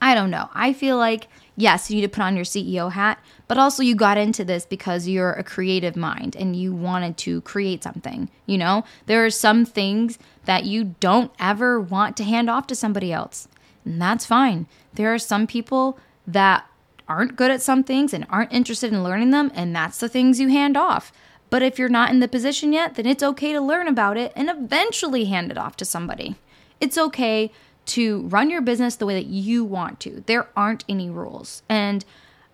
I 0.00 0.14
don't 0.14 0.30
know. 0.30 0.48
I 0.54 0.72
feel 0.72 0.96
like, 0.96 1.28
yes, 1.56 1.90
you 1.90 1.96
need 1.96 2.02
to 2.02 2.08
put 2.08 2.22
on 2.22 2.36
your 2.36 2.44
CEO 2.44 2.92
hat, 2.92 3.22
but 3.48 3.58
also 3.58 3.82
you 3.82 3.94
got 3.94 4.18
into 4.18 4.44
this 4.44 4.66
because 4.66 5.08
you're 5.08 5.32
a 5.32 5.44
creative 5.44 5.96
mind 5.96 6.36
and 6.36 6.56
you 6.56 6.74
wanted 6.74 7.16
to 7.18 7.40
create 7.42 7.82
something. 7.82 8.28
You 8.46 8.58
know, 8.58 8.84
there 9.06 9.24
are 9.24 9.30
some 9.30 9.64
things 9.64 10.18
that 10.44 10.64
you 10.64 10.94
don't 11.00 11.32
ever 11.38 11.80
want 11.80 12.16
to 12.18 12.24
hand 12.24 12.48
off 12.50 12.66
to 12.68 12.74
somebody 12.74 13.12
else, 13.12 13.48
and 13.84 14.00
that's 14.00 14.26
fine. 14.26 14.66
There 14.94 15.12
are 15.12 15.18
some 15.18 15.46
people 15.46 15.98
that 16.26 16.66
aren't 17.08 17.36
good 17.36 17.50
at 17.50 17.62
some 17.62 17.84
things 17.84 18.12
and 18.12 18.26
aren't 18.28 18.52
interested 18.52 18.92
in 18.92 19.04
learning 19.04 19.30
them, 19.30 19.50
and 19.54 19.74
that's 19.74 19.98
the 19.98 20.08
things 20.08 20.40
you 20.40 20.48
hand 20.48 20.76
off. 20.76 21.12
But 21.50 21.62
if 21.62 21.78
you're 21.78 21.88
not 21.88 22.10
in 22.10 22.20
the 22.20 22.28
position 22.28 22.72
yet, 22.72 22.96
then 22.96 23.06
it's 23.06 23.22
okay 23.22 23.52
to 23.52 23.60
learn 23.60 23.86
about 23.86 24.16
it 24.16 24.32
and 24.34 24.50
eventually 24.50 25.26
hand 25.26 25.50
it 25.50 25.58
off 25.58 25.76
to 25.76 25.84
somebody. 25.84 26.36
It's 26.80 26.98
okay 26.98 27.52
to 27.86 28.22
run 28.28 28.50
your 28.50 28.60
business 28.60 28.96
the 28.96 29.06
way 29.06 29.14
that 29.14 29.26
you 29.26 29.64
want 29.64 30.00
to. 30.00 30.22
There 30.26 30.48
aren't 30.56 30.84
any 30.88 31.08
rules. 31.08 31.62
And 31.68 32.04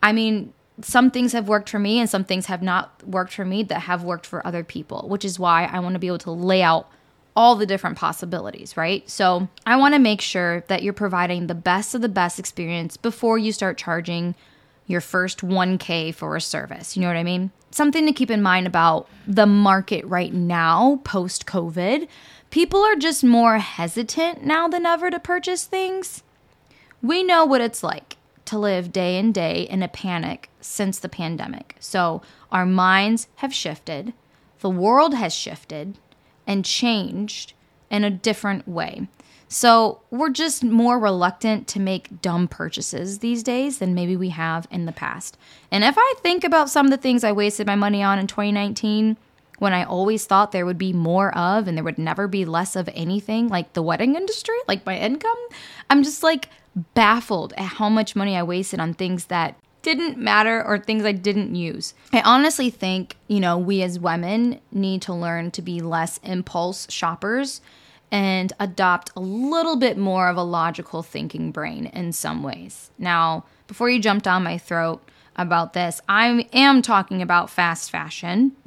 I 0.02 0.12
mean, 0.12 0.52
some 0.80 1.10
things 1.10 1.32
have 1.32 1.48
worked 1.48 1.68
for 1.68 1.78
me 1.78 1.98
and 1.98 2.08
some 2.08 2.24
things 2.24 2.46
have 2.46 2.62
not 2.62 3.06
worked 3.06 3.32
for 3.32 3.44
me 3.44 3.62
that 3.64 3.80
have 3.80 4.02
worked 4.02 4.26
for 4.26 4.46
other 4.46 4.64
people, 4.64 5.08
which 5.08 5.24
is 5.24 5.38
why 5.38 5.64
I 5.64 5.80
want 5.80 5.94
to 5.94 5.98
be 5.98 6.06
able 6.06 6.18
to 6.18 6.30
lay 6.30 6.62
out 6.62 6.88
all 7.34 7.56
the 7.56 7.66
different 7.66 7.96
possibilities, 7.96 8.76
right? 8.76 9.08
So 9.08 9.48
I 9.64 9.76
want 9.76 9.94
to 9.94 9.98
make 9.98 10.20
sure 10.20 10.64
that 10.68 10.82
you're 10.82 10.92
providing 10.92 11.46
the 11.46 11.54
best 11.54 11.94
of 11.94 12.02
the 12.02 12.08
best 12.08 12.38
experience 12.38 12.96
before 12.96 13.38
you 13.38 13.52
start 13.52 13.78
charging 13.78 14.34
your 14.86 15.00
first 15.00 15.40
1K 15.40 16.14
for 16.14 16.36
a 16.36 16.40
service. 16.40 16.96
You 16.96 17.02
know 17.02 17.08
what 17.08 17.16
I 17.16 17.22
mean? 17.22 17.50
Something 17.70 18.04
to 18.06 18.12
keep 18.12 18.30
in 18.30 18.42
mind 18.42 18.66
about 18.66 19.08
the 19.26 19.46
market 19.46 20.04
right 20.04 20.32
now, 20.32 21.00
post 21.04 21.46
COVID 21.46 22.06
People 22.52 22.84
are 22.84 22.96
just 22.96 23.24
more 23.24 23.56
hesitant 23.56 24.44
now 24.44 24.68
than 24.68 24.84
ever 24.84 25.10
to 25.10 25.18
purchase 25.18 25.64
things. 25.64 26.22
We 27.00 27.22
know 27.22 27.46
what 27.46 27.62
it's 27.62 27.82
like 27.82 28.18
to 28.44 28.58
live 28.58 28.92
day 28.92 29.16
in 29.16 29.32
day 29.32 29.62
in 29.62 29.82
a 29.82 29.88
panic 29.88 30.50
since 30.60 30.98
the 30.98 31.08
pandemic. 31.08 31.76
So 31.80 32.20
our 32.50 32.66
minds 32.66 33.26
have 33.36 33.54
shifted, 33.54 34.12
the 34.60 34.68
world 34.68 35.14
has 35.14 35.34
shifted 35.34 35.96
and 36.46 36.62
changed 36.62 37.54
in 37.90 38.04
a 38.04 38.10
different 38.10 38.68
way. 38.68 39.08
So 39.48 40.02
we're 40.10 40.28
just 40.28 40.62
more 40.62 40.98
reluctant 40.98 41.66
to 41.68 41.80
make 41.80 42.20
dumb 42.20 42.48
purchases 42.48 43.20
these 43.20 43.42
days 43.42 43.78
than 43.78 43.94
maybe 43.94 44.14
we 44.14 44.28
have 44.28 44.68
in 44.70 44.84
the 44.84 44.92
past. 44.92 45.38
And 45.70 45.84
if 45.84 45.94
I 45.96 46.14
think 46.18 46.44
about 46.44 46.68
some 46.68 46.84
of 46.84 46.90
the 46.90 46.98
things 46.98 47.24
I 47.24 47.32
wasted 47.32 47.66
my 47.66 47.76
money 47.76 48.02
on 48.02 48.18
in 48.18 48.26
2019, 48.26 49.16
when 49.62 49.72
I 49.72 49.84
always 49.84 50.26
thought 50.26 50.50
there 50.50 50.66
would 50.66 50.76
be 50.76 50.92
more 50.92 51.32
of 51.38 51.68
and 51.68 51.78
there 51.78 51.84
would 51.84 51.96
never 51.96 52.26
be 52.26 52.44
less 52.44 52.74
of 52.74 52.90
anything 52.94 53.46
like 53.46 53.74
the 53.74 53.82
wedding 53.82 54.16
industry, 54.16 54.56
like 54.66 54.84
my 54.84 54.98
income. 54.98 55.38
I'm 55.88 56.02
just 56.02 56.24
like 56.24 56.48
baffled 56.94 57.52
at 57.56 57.66
how 57.66 57.88
much 57.88 58.16
money 58.16 58.36
I 58.36 58.42
wasted 58.42 58.80
on 58.80 58.92
things 58.92 59.26
that 59.26 59.56
didn't 59.82 60.18
matter 60.18 60.64
or 60.64 60.80
things 60.80 61.04
I 61.04 61.12
didn't 61.12 61.54
use. 61.54 61.94
I 62.12 62.22
honestly 62.22 62.70
think, 62.70 63.16
you 63.28 63.38
know, 63.38 63.56
we 63.56 63.82
as 63.82 64.00
women 64.00 64.60
need 64.72 65.00
to 65.02 65.14
learn 65.14 65.52
to 65.52 65.62
be 65.62 65.80
less 65.80 66.18
impulse 66.24 66.90
shoppers 66.90 67.60
and 68.10 68.52
adopt 68.58 69.12
a 69.14 69.20
little 69.20 69.76
bit 69.76 69.96
more 69.96 70.28
of 70.28 70.36
a 70.36 70.42
logical 70.42 71.04
thinking 71.04 71.52
brain 71.52 71.86
in 71.86 72.12
some 72.12 72.42
ways. 72.42 72.90
Now, 72.98 73.44
before 73.68 73.88
you 73.88 74.00
jump 74.00 74.24
down 74.24 74.42
my 74.42 74.58
throat 74.58 75.08
about 75.36 75.72
this, 75.72 76.00
I 76.08 76.48
am 76.52 76.82
talking 76.82 77.22
about 77.22 77.48
fast 77.48 77.92
fashion. 77.92 78.56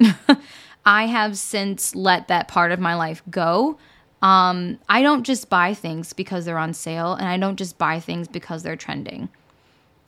I 0.86 1.06
have 1.06 1.36
since 1.36 1.96
let 1.96 2.28
that 2.28 2.46
part 2.46 2.70
of 2.70 2.78
my 2.78 2.94
life 2.94 3.22
go. 3.28 3.76
Um, 4.22 4.78
I 4.88 5.02
don't 5.02 5.24
just 5.24 5.50
buy 5.50 5.74
things 5.74 6.12
because 6.12 6.44
they're 6.44 6.58
on 6.58 6.72
sale, 6.72 7.12
and 7.12 7.28
I 7.28 7.36
don't 7.36 7.56
just 7.56 7.76
buy 7.76 7.98
things 8.00 8.28
because 8.28 8.62
they're 8.62 8.76
trending. 8.76 9.28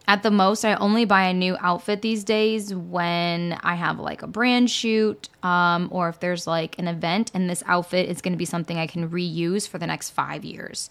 At 0.07 0.23
the 0.23 0.31
most, 0.31 0.65
I 0.65 0.75
only 0.75 1.05
buy 1.05 1.25
a 1.25 1.35
new 1.35 1.59
outfit 1.61 2.01
these 2.01 2.25
days 2.25 2.75
when 2.75 3.59
I 3.63 3.75
have 3.75 3.99
like 3.99 4.23
a 4.23 4.27
brand 4.27 4.71
shoot, 4.71 5.29
um, 5.43 5.89
or 5.91 6.09
if 6.09 6.21
there's 6.21 6.47
like 6.47 6.79
an 6.79 6.89
event 6.89 7.31
and 7.35 7.51
this 7.51 7.63
outfit 7.67 8.09
is 8.09 8.23
going 8.23 8.33
to 8.33 8.39
be 8.39 8.47
something 8.47 8.79
I 8.79 8.87
can 8.87 9.11
reuse 9.11 9.69
for 9.69 9.77
the 9.77 9.87
next 9.87 10.11
five 10.11 10.47
years. 10.47 10.89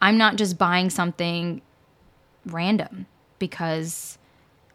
I'm 0.00 0.18
not 0.18 0.36
just 0.36 0.56
buying 0.56 0.88
something 0.88 1.62
random 2.46 3.06
because 3.40 4.18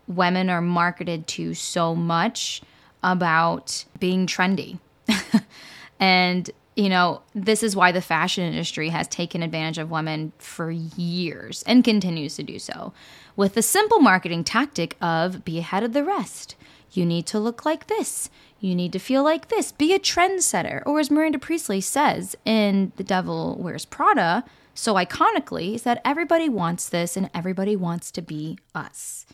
women 0.08 0.50
are 0.50 0.62
marketed 0.62 1.26
to 1.28 1.54
so 1.54 1.96
much 1.96 2.62
about 3.06 3.86
being 4.00 4.26
trendy. 4.26 4.80
and, 6.00 6.50
you 6.76 6.90
know, 6.90 7.22
this 7.34 7.62
is 7.62 7.76
why 7.76 7.92
the 7.92 8.02
fashion 8.02 8.44
industry 8.44 8.90
has 8.90 9.08
taken 9.08 9.44
advantage 9.44 9.78
of 9.78 9.92
women 9.92 10.34
for 10.40 10.72
years 10.72 11.64
and 11.68 11.84
continues 11.84 12.36
to 12.36 12.44
do 12.44 12.60
so 12.60 12.92
with 13.36 13.54
the 13.54 13.62
simple 13.62 14.00
marketing 14.00 14.44
tactic 14.44 14.98
of 15.00 15.46
be 15.46 15.60
ahead 15.60 15.84
of 15.84 15.94
the 15.94 16.04
rest. 16.04 16.56
You 16.92 17.06
need 17.06 17.26
to 17.28 17.40
look 17.40 17.64
like 17.64 17.88
this. 17.88 18.30
You 18.60 18.74
need 18.74 18.92
to 18.94 19.00
feel 19.00 19.24
like 19.24 19.50
this. 19.50 19.72
Be 19.72 19.94
a 19.94 20.00
trendsetter. 20.00 20.82
Or 20.86 21.00
as 21.00 21.12
Miranda 21.12 21.38
Priestly 21.38 21.82
says 21.82 22.36
in 22.44 22.92
The 22.96 23.04
Devil 23.04 23.58
Wears 23.60 23.86
Prada, 23.86 24.44
so 24.74 24.96
iconically, 24.96 25.76
is 25.76 25.84
that 25.84 26.02
everybody 26.04 26.50
wants 26.50 26.90
this 26.90 27.16
and 27.16 27.30
everybody 27.34 27.76
wants 27.76 28.12
to 28.12 28.22
be 28.22 28.58
us. 28.74 29.26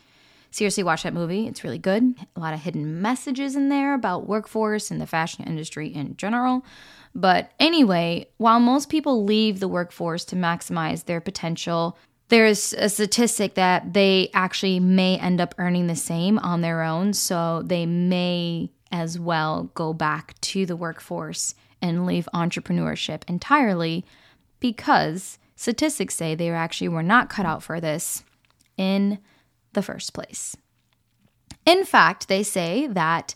Seriously, 0.52 0.82
watch 0.82 1.02
that 1.02 1.14
movie. 1.14 1.46
It's 1.46 1.64
really 1.64 1.78
good. 1.78 2.14
A 2.36 2.40
lot 2.40 2.52
of 2.52 2.60
hidden 2.60 3.00
messages 3.00 3.56
in 3.56 3.70
there 3.70 3.94
about 3.94 4.28
workforce 4.28 4.90
and 4.90 5.00
the 5.00 5.06
fashion 5.06 5.44
industry 5.46 5.88
in 5.88 6.14
general. 6.18 6.62
But 7.14 7.52
anyway, 7.58 8.26
while 8.36 8.60
most 8.60 8.90
people 8.90 9.24
leave 9.24 9.60
the 9.60 9.68
workforce 9.68 10.26
to 10.26 10.36
maximize 10.36 11.06
their 11.06 11.22
potential, 11.22 11.96
there's 12.28 12.74
a 12.74 12.90
statistic 12.90 13.54
that 13.54 13.94
they 13.94 14.30
actually 14.34 14.78
may 14.78 15.18
end 15.18 15.40
up 15.40 15.54
earning 15.56 15.86
the 15.86 15.96
same 15.96 16.38
on 16.38 16.60
their 16.60 16.82
own. 16.82 17.14
So 17.14 17.62
they 17.64 17.86
may 17.86 18.70
as 18.90 19.18
well 19.18 19.70
go 19.74 19.94
back 19.94 20.38
to 20.42 20.66
the 20.66 20.76
workforce 20.76 21.54
and 21.80 22.04
leave 22.04 22.28
entrepreneurship 22.34 23.22
entirely 23.26 24.04
because 24.60 25.38
statistics 25.56 26.14
say 26.14 26.34
they 26.34 26.50
actually 26.50 26.88
were 26.88 27.02
not 27.02 27.30
cut 27.30 27.46
out 27.46 27.62
for 27.62 27.80
this 27.80 28.22
in 28.76 29.18
the 29.72 29.82
first 29.82 30.12
place. 30.12 30.56
In 31.64 31.84
fact, 31.84 32.28
they 32.28 32.42
say 32.42 32.86
that 32.88 33.34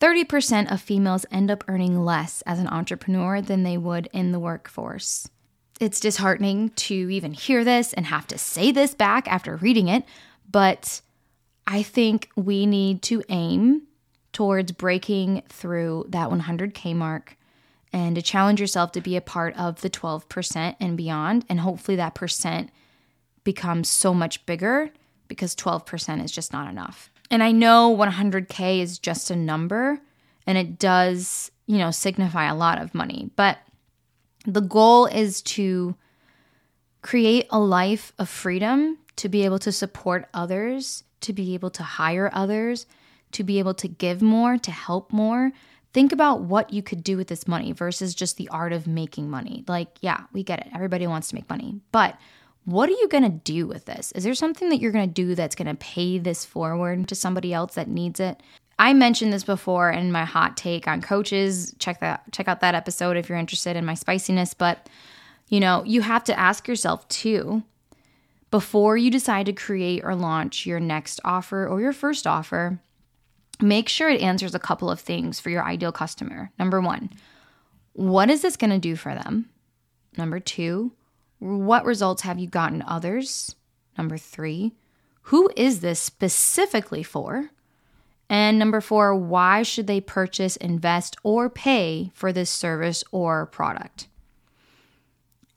30% 0.00 0.70
of 0.70 0.80
females 0.80 1.26
end 1.30 1.50
up 1.50 1.64
earning 1.66 2.04
less 2.04 2.42
as 2.42 2.58
an 2.58 2.68
entrepreneur 2.68 3.40
than 3.40 3.62
they 3.62 3.78
would 3.78 4.08
in 4.12 4.32
the 4.32 4.38
workforce. 4.38 5.28
It's 5.80 6.00
disheartening 6.00 6.70
to 6.70 6.94
even 6.94 7.32
hear 7.32 7.64
this 7.64 7.92
and 7.92 8.06
have 8.06 8.26
to 8.28 8.38
say 8.38 8.70
this 8.70 8.94
back 8.94 9.26
after 9.26 9.56
reading 9.56 9.88
it, 9.88 10.04
but 10.50 11.00
I 11.66 11.82
think 11.82 12.30
we 12.36 12.66
need 12.66 13.02
to 13.02 13.22
aim 13.28 13.82
towards 14.32 14.72
breaking 14.72 15.42
through 15.48 16.06
that 16.08 16.28
100K 16.28 16.94
mark 16.94 17.36
and 17.92 18.16
to 18.16 18.22
challenge 18.22 18.60
yourself 18.60 18.92
to 18.92 19.00
be 19.00 19.16
a 19.16 19.20
part 19.20 19.56
of 19.56 19.80
the 19.80 19.88
12% 19.88 20.76
and 20.80 20.96
beyond. 20.96 21.44
And 21.48 21.60
hopefully 21.60 21.96
that 21.96 22.14
percent 22.14 22.70
becomes 23.44 23.88
so 23.88 24.12
much 24.12 24.44
bigger 24.46 24.90
because 25.28 25.54
12% 25.54 26.22
is 26.24 26.32
just 26.32 26.52
not 26.52 26.70
enough. 26.70 27.10
And 27.30 27.42
I 27.42 27.52
know 27.52 27.94
100K 27.96 28.80
is 28.80 28.98
just 28.98 29.30
a 29.30 29.36
number 29.36 30.00
and 30.46 30.58
it 30.58 30.78
does, 30.78 31.50
you 31.66 31.78
know, 31.78 31.90
signify 31.90 32.46
a 32.46 32.54
lot 32.54 32.80
of 32.80 32.94
money, 32.94 33.30
but 33.36 33.58
the 34.46 34.60
goal 34.60 35.06
is 35.06 35.40
to 35.42 35.96
create 37.02 37.46
a 37.50 37.58
life 37.58 38.12
of 38.18 38.28
freedom, 38.28 38.98
to 39.16 39.28
be 39.28 39.44
able 39.44 39.58
to 39.60 39.72
support 39.72 40.28
others, 40.34 41.04
to 41.20 41.32
be 41.32 41.54
able 41.54 41.70
to 41.70 41.82
hire 41.82 42.30
others, 42.32 42.86
to 43.32 43.42
be 43.42 43.58
able 43.58 43.74
to 43.74 43.88
give 43.88 44.22
more, 44.22 44.58
to 44.58 44.70
help 44.70 45.12
more. 45.12 45.52
Think 45.92 46.12
about 46.12 46.42
what 46.42 46.72
you 46.72 46.82
could 46.82 47.04
do 47.04 47.16
with 47.16 47.28
this 47.28 47.48
money 47.48 47.72
versus 47.72 48.14
just 48.14 48.36
the 48.36 48.48
art 48.48 48.72
of 48.72 48.86
making 48.86 49.30
money. 49.30 49.64
Like, 49.68 49.88
yeah, 50.00 50.24
we 50.32 50.42
get 50.42 50.60
it. 50.60 50.68
Everybody 50.74 51.06
wants 51.06 51.28
to 51.28 51.34
make 51.34 51.48
money. 51.48 51.80
But 51.92 52.18
what 52.64 52.88
are 52.88 52.92
you 52.92 53.08
going 53.08 53.24
to 53.24 53.28
do 53.28 53.66
with 53.66 53.84
this? 53.84 54.12
Is 54.12 54.24
there 54.24 54.34
something 54.34 54.68
that 54.70 54.80
you're 54.80 54.92
going 54.92 55.08
to 55.08 55.12
do 55.12 55.34
that's 55.34 55.54
going 55.54 55.68
to 55.68 55.74
pay 55.74 56.18
this 56.18 56.44
forward 56.44 57.08
to 57.08 57.14
somebody 57.14 57.52
else 57.52 57.74
that 57.74 57.88
needs 57.88 58.20
it? 58.20 58.42
I 58.78 58.92
mentioned 58.92 59.32
this 59.32 59.44
before 59.44 59.90
in 59.90 60.10
my 60.10 60.24
hot 60.24 60.56
take 60.56 60.88
on 60.88 61.00
coaches. 61.00 61.74
Check 61.78 62.00
that 62.00 62.22
check 62.32 62.48
out 62.48 62.60
that 62.60 62.74
episode 62.74 63.16
if 63.16 63.28
you're 63.28 63.38
interested 63.38 63.76
in 63.76 63.84
my 63.84 63.94
spiciness, 63.94 64.54
but 64.54 64.88
you 65.48 65.60
know, 65.60 65.84
you 65.84 66.00
have 66.00 66.24
to 66.24 66.38
ask 66.38 66.66
yourself 66.66 67.06
too 67.08 67.62
before 68.50 68.96
you 68.96 69.10
decide 69.10 69.46
to 69.46 69.52
create 69.52 70.02
or 70.04 70.14
launch 70.14 70.64
your 70.64 70.80
next 70.80 71.20
offer 71.24 71.66
or 71.66 71.80
your 71.80 71.92
first 71.92 72.26
offer, 72.26 72.78
make 73.60 73.88
sure 73.88 74.08
it 74.08 74.20
answers 74.20 74.54
a 74.54 74.60
couple 74.60 74.90
of 74.90 75.00
things 75.00 75.40
for 75.40 75.50
your 75.50 75.64
ideal 75.64 75.92
customer. 75.92 76.50
Number 76.58 76.80
1, 76.80 77.10
what 77.94 78.30
is 78.30 78.42
this 78.42 78.56
going 78.56 78.70
to 78.70 78.78
do 78.78 78.96
for 78.96 79.14
them? 79.14 79.48
Number 80.16 80.38
2, 80.40 80.92
what 81.38 81.84
results 81.84 82.22
have 82.22 82.38
you 82.38 82.46
gotten 82.46 82.82
others? 82.82 83.54
Number 83.96 84.18
three, 84.18 84.72
who 85.22 85.50
is 85.56 85.80
this 85.80 86.00
specifically 86.00 87.02
for? 87.02 87.50
And 88.28 88.58
number 88.58 88.80
four, 88.80 89.14
why 89.14 89.62
should 89.62 89.86
they 89.86 90.00
purchase, 90.00 90.56
invest, 90.56 91.16
or 91.22 91.48
pay 91.50 92.10
for 92.14 92.32
this 92.32 92.50
service 92.50 93.04
or 93.12 93.46
product? 93.46 94.08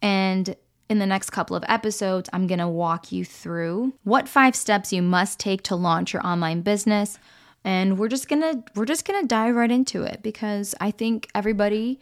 And 0.02 0.56
in 0.90 1.00
the 1.00 1.06
next 1.06 1.32
couple 1.32 1.56
of 1.56 1.66
episodes, 1.68 2.30
I'm 2.32 2.48
to 2.60 2.68
walk 2.68 3.12
you 3.12 3.26
through 3.26 3.94
what 4.04 4.30
five 4.30 4.56
steps 4.56 4.94
you 4.94 5.02
must 5.02 5.40
take 5.40 5.64
to 5.64 5.76
launch 5.76 6.14
your 6.14 6.26
online 6.26 6.62
business. 6.62 7.20
And 7.64 7.98
we're 7.98 8.08
just 8.08 8.30
to 8.42 8.64
we're 8.76 8.86
just 8.86 9.06
to 9.22 9.28
dive 9.28 9.56
right 9.56 9.72
into 9.72 10.04
it 10.04 10.22
because 10.24 10.74
I 10.80 10.92
think 10.92 11.30
everybody 11.36 12.00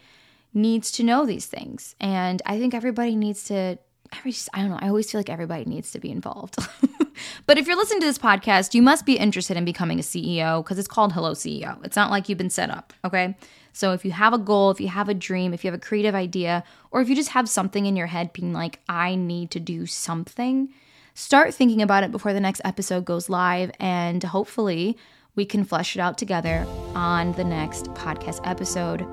needs 0.55 0.91
to 0.91 1.03
know 1.03 1.25
these 1.25 1.45
things. 1.45 1.95
And 1.99 2.41
I 2.45 2.57
think 2.57 2.73
everybody 2.73 3.15
needs 3.15 3.43
to, 3.45 3.77
I, 4.11 4.33
I 4.53 4.61
don't 4.61 4.69
know, 4.69 4.79
I 4.81 4.87
always 4.87 5.11
feel 5.11 5.19
like 5.19 5.29
everybody 5.29 5.65
needs 5.65 5.91
to 5.91 5.99
be 5.99 6.09
involved. 6.09 6.57
but 7.45 7.57
if 7.57 7.67
you're 7.67 7.75
listening 7.75 8.01
to 8.01 8.07
this 8.07 8.17
podcast, 8.17 8.73
you 8.73 8.81
must 8.81 9.05
be 9.05 9.17
interested 9.17 9.57
in 9.57 9.65
becoming 9.65 9.99
a 9.99 10.03
CEO 10.03 10.63
because 10.63 10.79
it's 10.79 10.87
called 10.87 11.13
Hello 11.13 11.33
CEO. 11.33 11.83
It's 11.85 11.95
not 11.95 12.09
like 12.09 12.29
you've 12.29 12.37
been 12.37 12.49
set 12.49 12.69
up, 12.69 12.93
okay? 13.03 13.35
So 13.73 13.91
if 13.91 14.05
you 14.05 14.11
have 14.11 14.33
a 14.33 14.37
goal, 14.37 14.71
if 14.71 14.79
you 14.79 14.87
have 14.87 15.09
a 15.09 15.13
dream, 15.13 15.53
if 15.53 15.65
you 15.65 15.69
have 15.69 15.77
a 15.77 15.83
creative 15.83 16.15
idea, 16.15 16.63
or 16.91 17.01
if 17.01 17.09
you 17.09 17.15
just 17.15 17.29
have 17.29 17.49
something 17.49 17.85
in 17.85 17.97
your 17.97 18.07
head 18.07 18.31
being 18.31 18.53
like, 18.53 18.79
I 18.87 19.15
need 19.15 19.51
to 19.51 19.59
do 19.59 19.85
something, 19.85 20.73
start 21.13 21.53
thinking 21.53 21.81
about 21.81 22.05
it 22.05 22.11
before 22.11 22.31
the 22.31 22.39
next 22.39 22.61
episode 22.63 23.03
goes 23.03 23.27
live. 23.27 23.71
And 23.79 24.23
hopefully, 24.23 24.97
we 25.35 25.43
can 25.43 25.65
flesh 25.65 25.97
it 25.97 25.99
out 25.99 26.17
together 26.17 26.65
on 26.95 27.33
the 27.33 27.43
next 27.43 27.87
podcast 27.87 28.39
episode. 28.45 29.05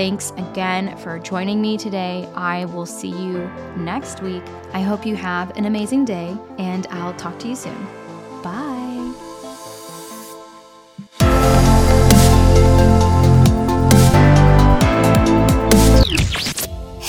Thanks 0.00 0.30
again 0.38 0.96
for 0.96 1.18
joining 1.18 1.60
me 1.60 1.76
today. 1.76 2.26
I 2.34 2.64
will 2.64 2.86
see 2.86 3.10
you 3.10 3.50
next 3.76 4.22
week. 4.22 4.42
I 4.72 4.80
hope 4.80 5.04
you 5.04 5.14
have 5.14 5.54
an 5.58 5.66
amazing 5.66 6.06
day, 6.06 6.34
and 6.56 6.86
I'll 6.86 7.12
talk 7.12 7.38
to 7.40 7.48
you 7.48 7.54
soon. 7.54 7.99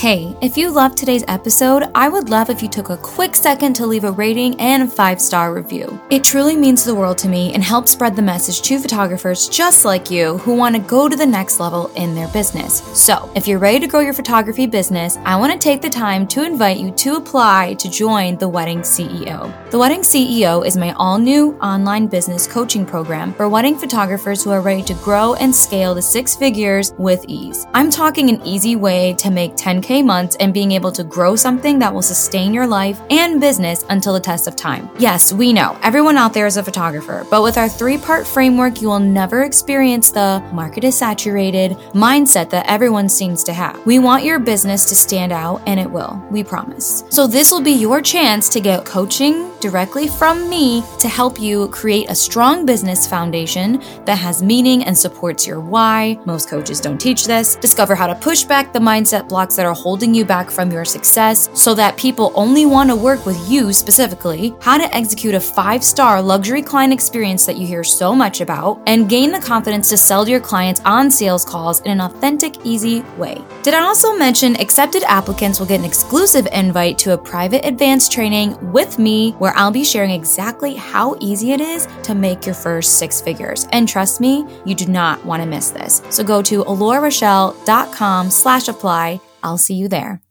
Hey, 0.01 0.35
if 0.41 0.57
you 0.57 0.71
loved 0.71 0.97
today's 0.97 1.23
episode, 1.27 1.83
I 1.93 2.09
would 2.09 2.27
love 2.27 2.49
if 2.49 2.63
you 2.63 2.67
took 2.67 2.89
a 2.89 2.97
quick 2.97 3.35
second 3.35 3.75
to 3.75 3.85
leave 3.85 4.03
a 4.03 4.11
rating 4.11 4.59
and 4.59 4.81
a 4.81 4.87
five 4.87 5.21
star 5.21 5.53
review. 5.53 6.01
It 6.09 6.23
truly 6.23 6.57
means 6.57 6.83
the 6.83 6.95
world 6.95 7.19
to 7.19 7.29
me 7.29 7.53
and 7.53 7.63
helps 7.63 7.91
spread 7.91 8.15
the 8.15 8.21
message 8.23 8.63
to 8.63 8.79
photographers 8.79 9.47
just 9.47 9.85
like 9.85 10.09
you 10.09 10.39
who 10.39 10.55
want 10.55 10.75
to 10.75 10.81
go 10.81 11.07
to 11.07 11.15
the 11.15 11.27
next 11.27 11.59
level 11.59 11.85
in 11.93 12.15
their 12.15 12.29
business. 12.29 12.81
So, 12.99 13.31
if 13.35 13.47
you're 13.47 13.59
ready 13.59 13.79
to 13.79 13.85
grow 13.85 13.99
your 13.99 14.13
photography 14.13 14.65
business, 14.65 15.17
I 15.17 15.35
want 15.35 15.53
to 15.53 15.59
take 15.59 15.83
the 15.83 15.89
time 15.91 16.25
to 16.29 16.45
invite 16.45 16.77
you 16.77 16.89
to 16.89 17.17
apply 17.17 17.75
to 17.75 17.87
join 17.87 18.37
the 18.37 18.49
Wedding 18.49 18.79
CEO. 18.79 19.53
The 19.69 19.77
Wedding 19.77 20.01
CEO 20.01 20.65
is 20.65 20.75
my 20.75 20.93
all 20.93 21.19
new 21.19 21.53
online 21.61 22.07
business 22.07 22.47
coaching 22.47 22.87
program 22.87 23.35
for 23.35 23.47
wedding 23.47 23.77
photographers 23.77 24.43
who 24.43 24.49
are 24.49 24.61
ready 24.61 24.81
to 24.81 24.95
grow 24.95 25.35
and 25.35 25.55
scale 25.55 25.93
to 25.93 26.01
six 26.01 26.35
figures 26.35 26.91
with 26.97 27.23
ease. 27.27 27.67
I'm 27.75 27.91
talking 27.91 28.29
an 28.29 28.41
easy 28.43 28.75
way 28.75 29.13
to 29.19 29.29
make 29.29 29.51
10K 29.57 29.90
months 29.99 30.38
and 30.39 30.54
being 30.54 30.71
able 30.71 30.91
to 30.93 31.04
grow 31.04 31.36
something 31.36 31.80
that 31.80 31.93
will 31.93 32.01
sustain 32.01 32.54
your 32.54 32.67
life 32.67 33.01
and 33.10 33.41
business 33.41 33.84
until 33.89 34.13
the 34.13 34.19
test 34.19 34.47
of 34.47 34.56
time. 34.56 34.89
Yes, 34.97 35.34
we 35.34 35.51
know 35.51 35.77
everyone 35.84 36.15
out 36.15 36.34
there 36.34 36.45
is 36.45 36.56
a 36.56 36.63
photographer, 36.63 37.25
but 37.30 37.43
with 37.43 37.58
our 37.58 37.67
three 37.67 37.97
part 37.97 38.25
framework, 38.25 38.82
you 38.82 38.88
will 38.88 38.99
never 38.99 39.43
experience 39.43 40.12
the 40.12 40.41
market 40.54 40.84
is 40.84 40.97
saturated 40.97 41.71
mindset 41.93 42.49
that 42.51 42.65
everyone 42.67 43.10
seems 43.10 43.43
to 43.43 43.54
have. 43.54 43.84
We 43.86 43.99
want 43.99 44.23
your 44.23 44.39
business 44.39 44.86
to 44.89 44.95
stand 44.95 45.32
out, 45.32 45.62
and 45.65 45.80
it 45.80 45.89
will, 45.89 46.23
we 46.30 46.43
promise. 46.43 47.04
So, 47.10 47.27
this 47.27 47.51
will 47.51 47.62
be 47.62 47.71
your 47.71 48.01
chance 48.01 48.47
to 48.49 48.62
get 48.62 48.86
coaching 48.86 49.51
directly 49.60 50.08
from 50.08 50.49
me 50.49 50.84
to 50.99 51.08
help 51.08 51.39
you 51.39 51.69
create 51.69 52.10
a 52.10 52.15
strong 52.15 52.65
business 52.65 53.08
foundation 53.08 53.82
that 54.06 54.17
has 54.17 54.43
meaning 54.43 54.84
and 54.84 54.97
supports 54.97 55.47
your 55.47 55.60
why. 55.60 56.19
Most 56.25 56.49
coaches 56.49 56.82
don't 56.82 56.99
teach 56.99 57.25
this. 57.25 57.56
Discover 57.56 57.95
how 57.95 58.08
to 58.08 58.15
push 58.15 58.43
back 58.43 58.73
the 58.73 58.80
mindset 58.80 59.30
blocks 59.30 59.56
that 59.56 59.65
are 59.65 59.73
holding 59.82 60.13
you 60.13 60.24
back 60.24 60.52
from 60.52 60.72
your 60.72 60.86
success 60.86 61.50
so 61.54 61.74
that 61.74 61.98
people 61.98 62.32
only 62.36 62.65
want 62.65 62.89
to 62.89 62.96
work 62.96 63.26
with 63.26 63.39
you 63.50 63.74
specifically, 63.74 64.54
how 64.62 64.78
to 64.78 64.96
execute 64.96 65.34
a 65.34 65.39
five 65.39 65.84
star 65.84 66.22
luxury 66.22 66.62
client 66.62 66.94
experience 66.94 67.46
that 67.46 67.58
you 67.58 67.65
hear 67.65 67.84
so 67.84 68.13
much 68.13 68.41
about, 68.41 68.80
and 68.86 69.10
gain 69.10 69.32
the 69.32 69.39
confidence 69.39 69.89
to 69.89 69.98
sell 69.98 70.24
to 70.24 70.32
your 70.32 70.39
clients 70.39 70.82
on 70.86 71.10
sales 71.10 71.44
calls 71.44 71.82
in 71.82 71.91
an 71.91 72.02
authentic, 72.02 72.54
easy 72.63 73.02
way. 73.17 73.41
Did 73.63 73.74
I 73.74 73.82
also 73.82 74.15
mention 74.15 74.56
accepted 74.60 75.04
applicants 75.04 75.60
will 75.60 75.67
get 75.67 75.80
an 75.80 75.86
exclusive 75.86 76.48
invite 76.54 76.98
to 77.00 77.13
a 77.13 77.17
private 77.17 77.65
advanced 77.65 78.12
training 78.12 78.72
with 78.72 79.00
me 79.00 79.32
where 79.34 79.54
I'll 79.56 79.72
be 79.72 79.84
sharing 79.84 80.12
exactly 80.12 80.76
how 80.76 81.15
easy 81.20 81.52
it 81.54 81.62
is 81.62 81.88
to 82.04 82.13
make 82.13 82.46
your 82.46 82.56
first 82.56 83.00
six 83.00 83.22
figures. 83.22 83.67
And 83.72 83.88
trust 83.88 84.22
me, 84.22 84.46
you 84.65 84.76
do 84.76 84.86
not 84.86 85.24
want 85.26 85.41
to 85.41 85.50
miss 85.50 85.72
this. 85.72 86.02
So 86.10 86.24
go 86.24 86.41
to 86.44 86.63
alorarachelle.com 86.63 88.30
slash 88.30 88.67
apply. 88.67 89.20
I'll 89.43 89.58
see 89.58 89.75
you 89.75 89.88
there. 89.88 90.21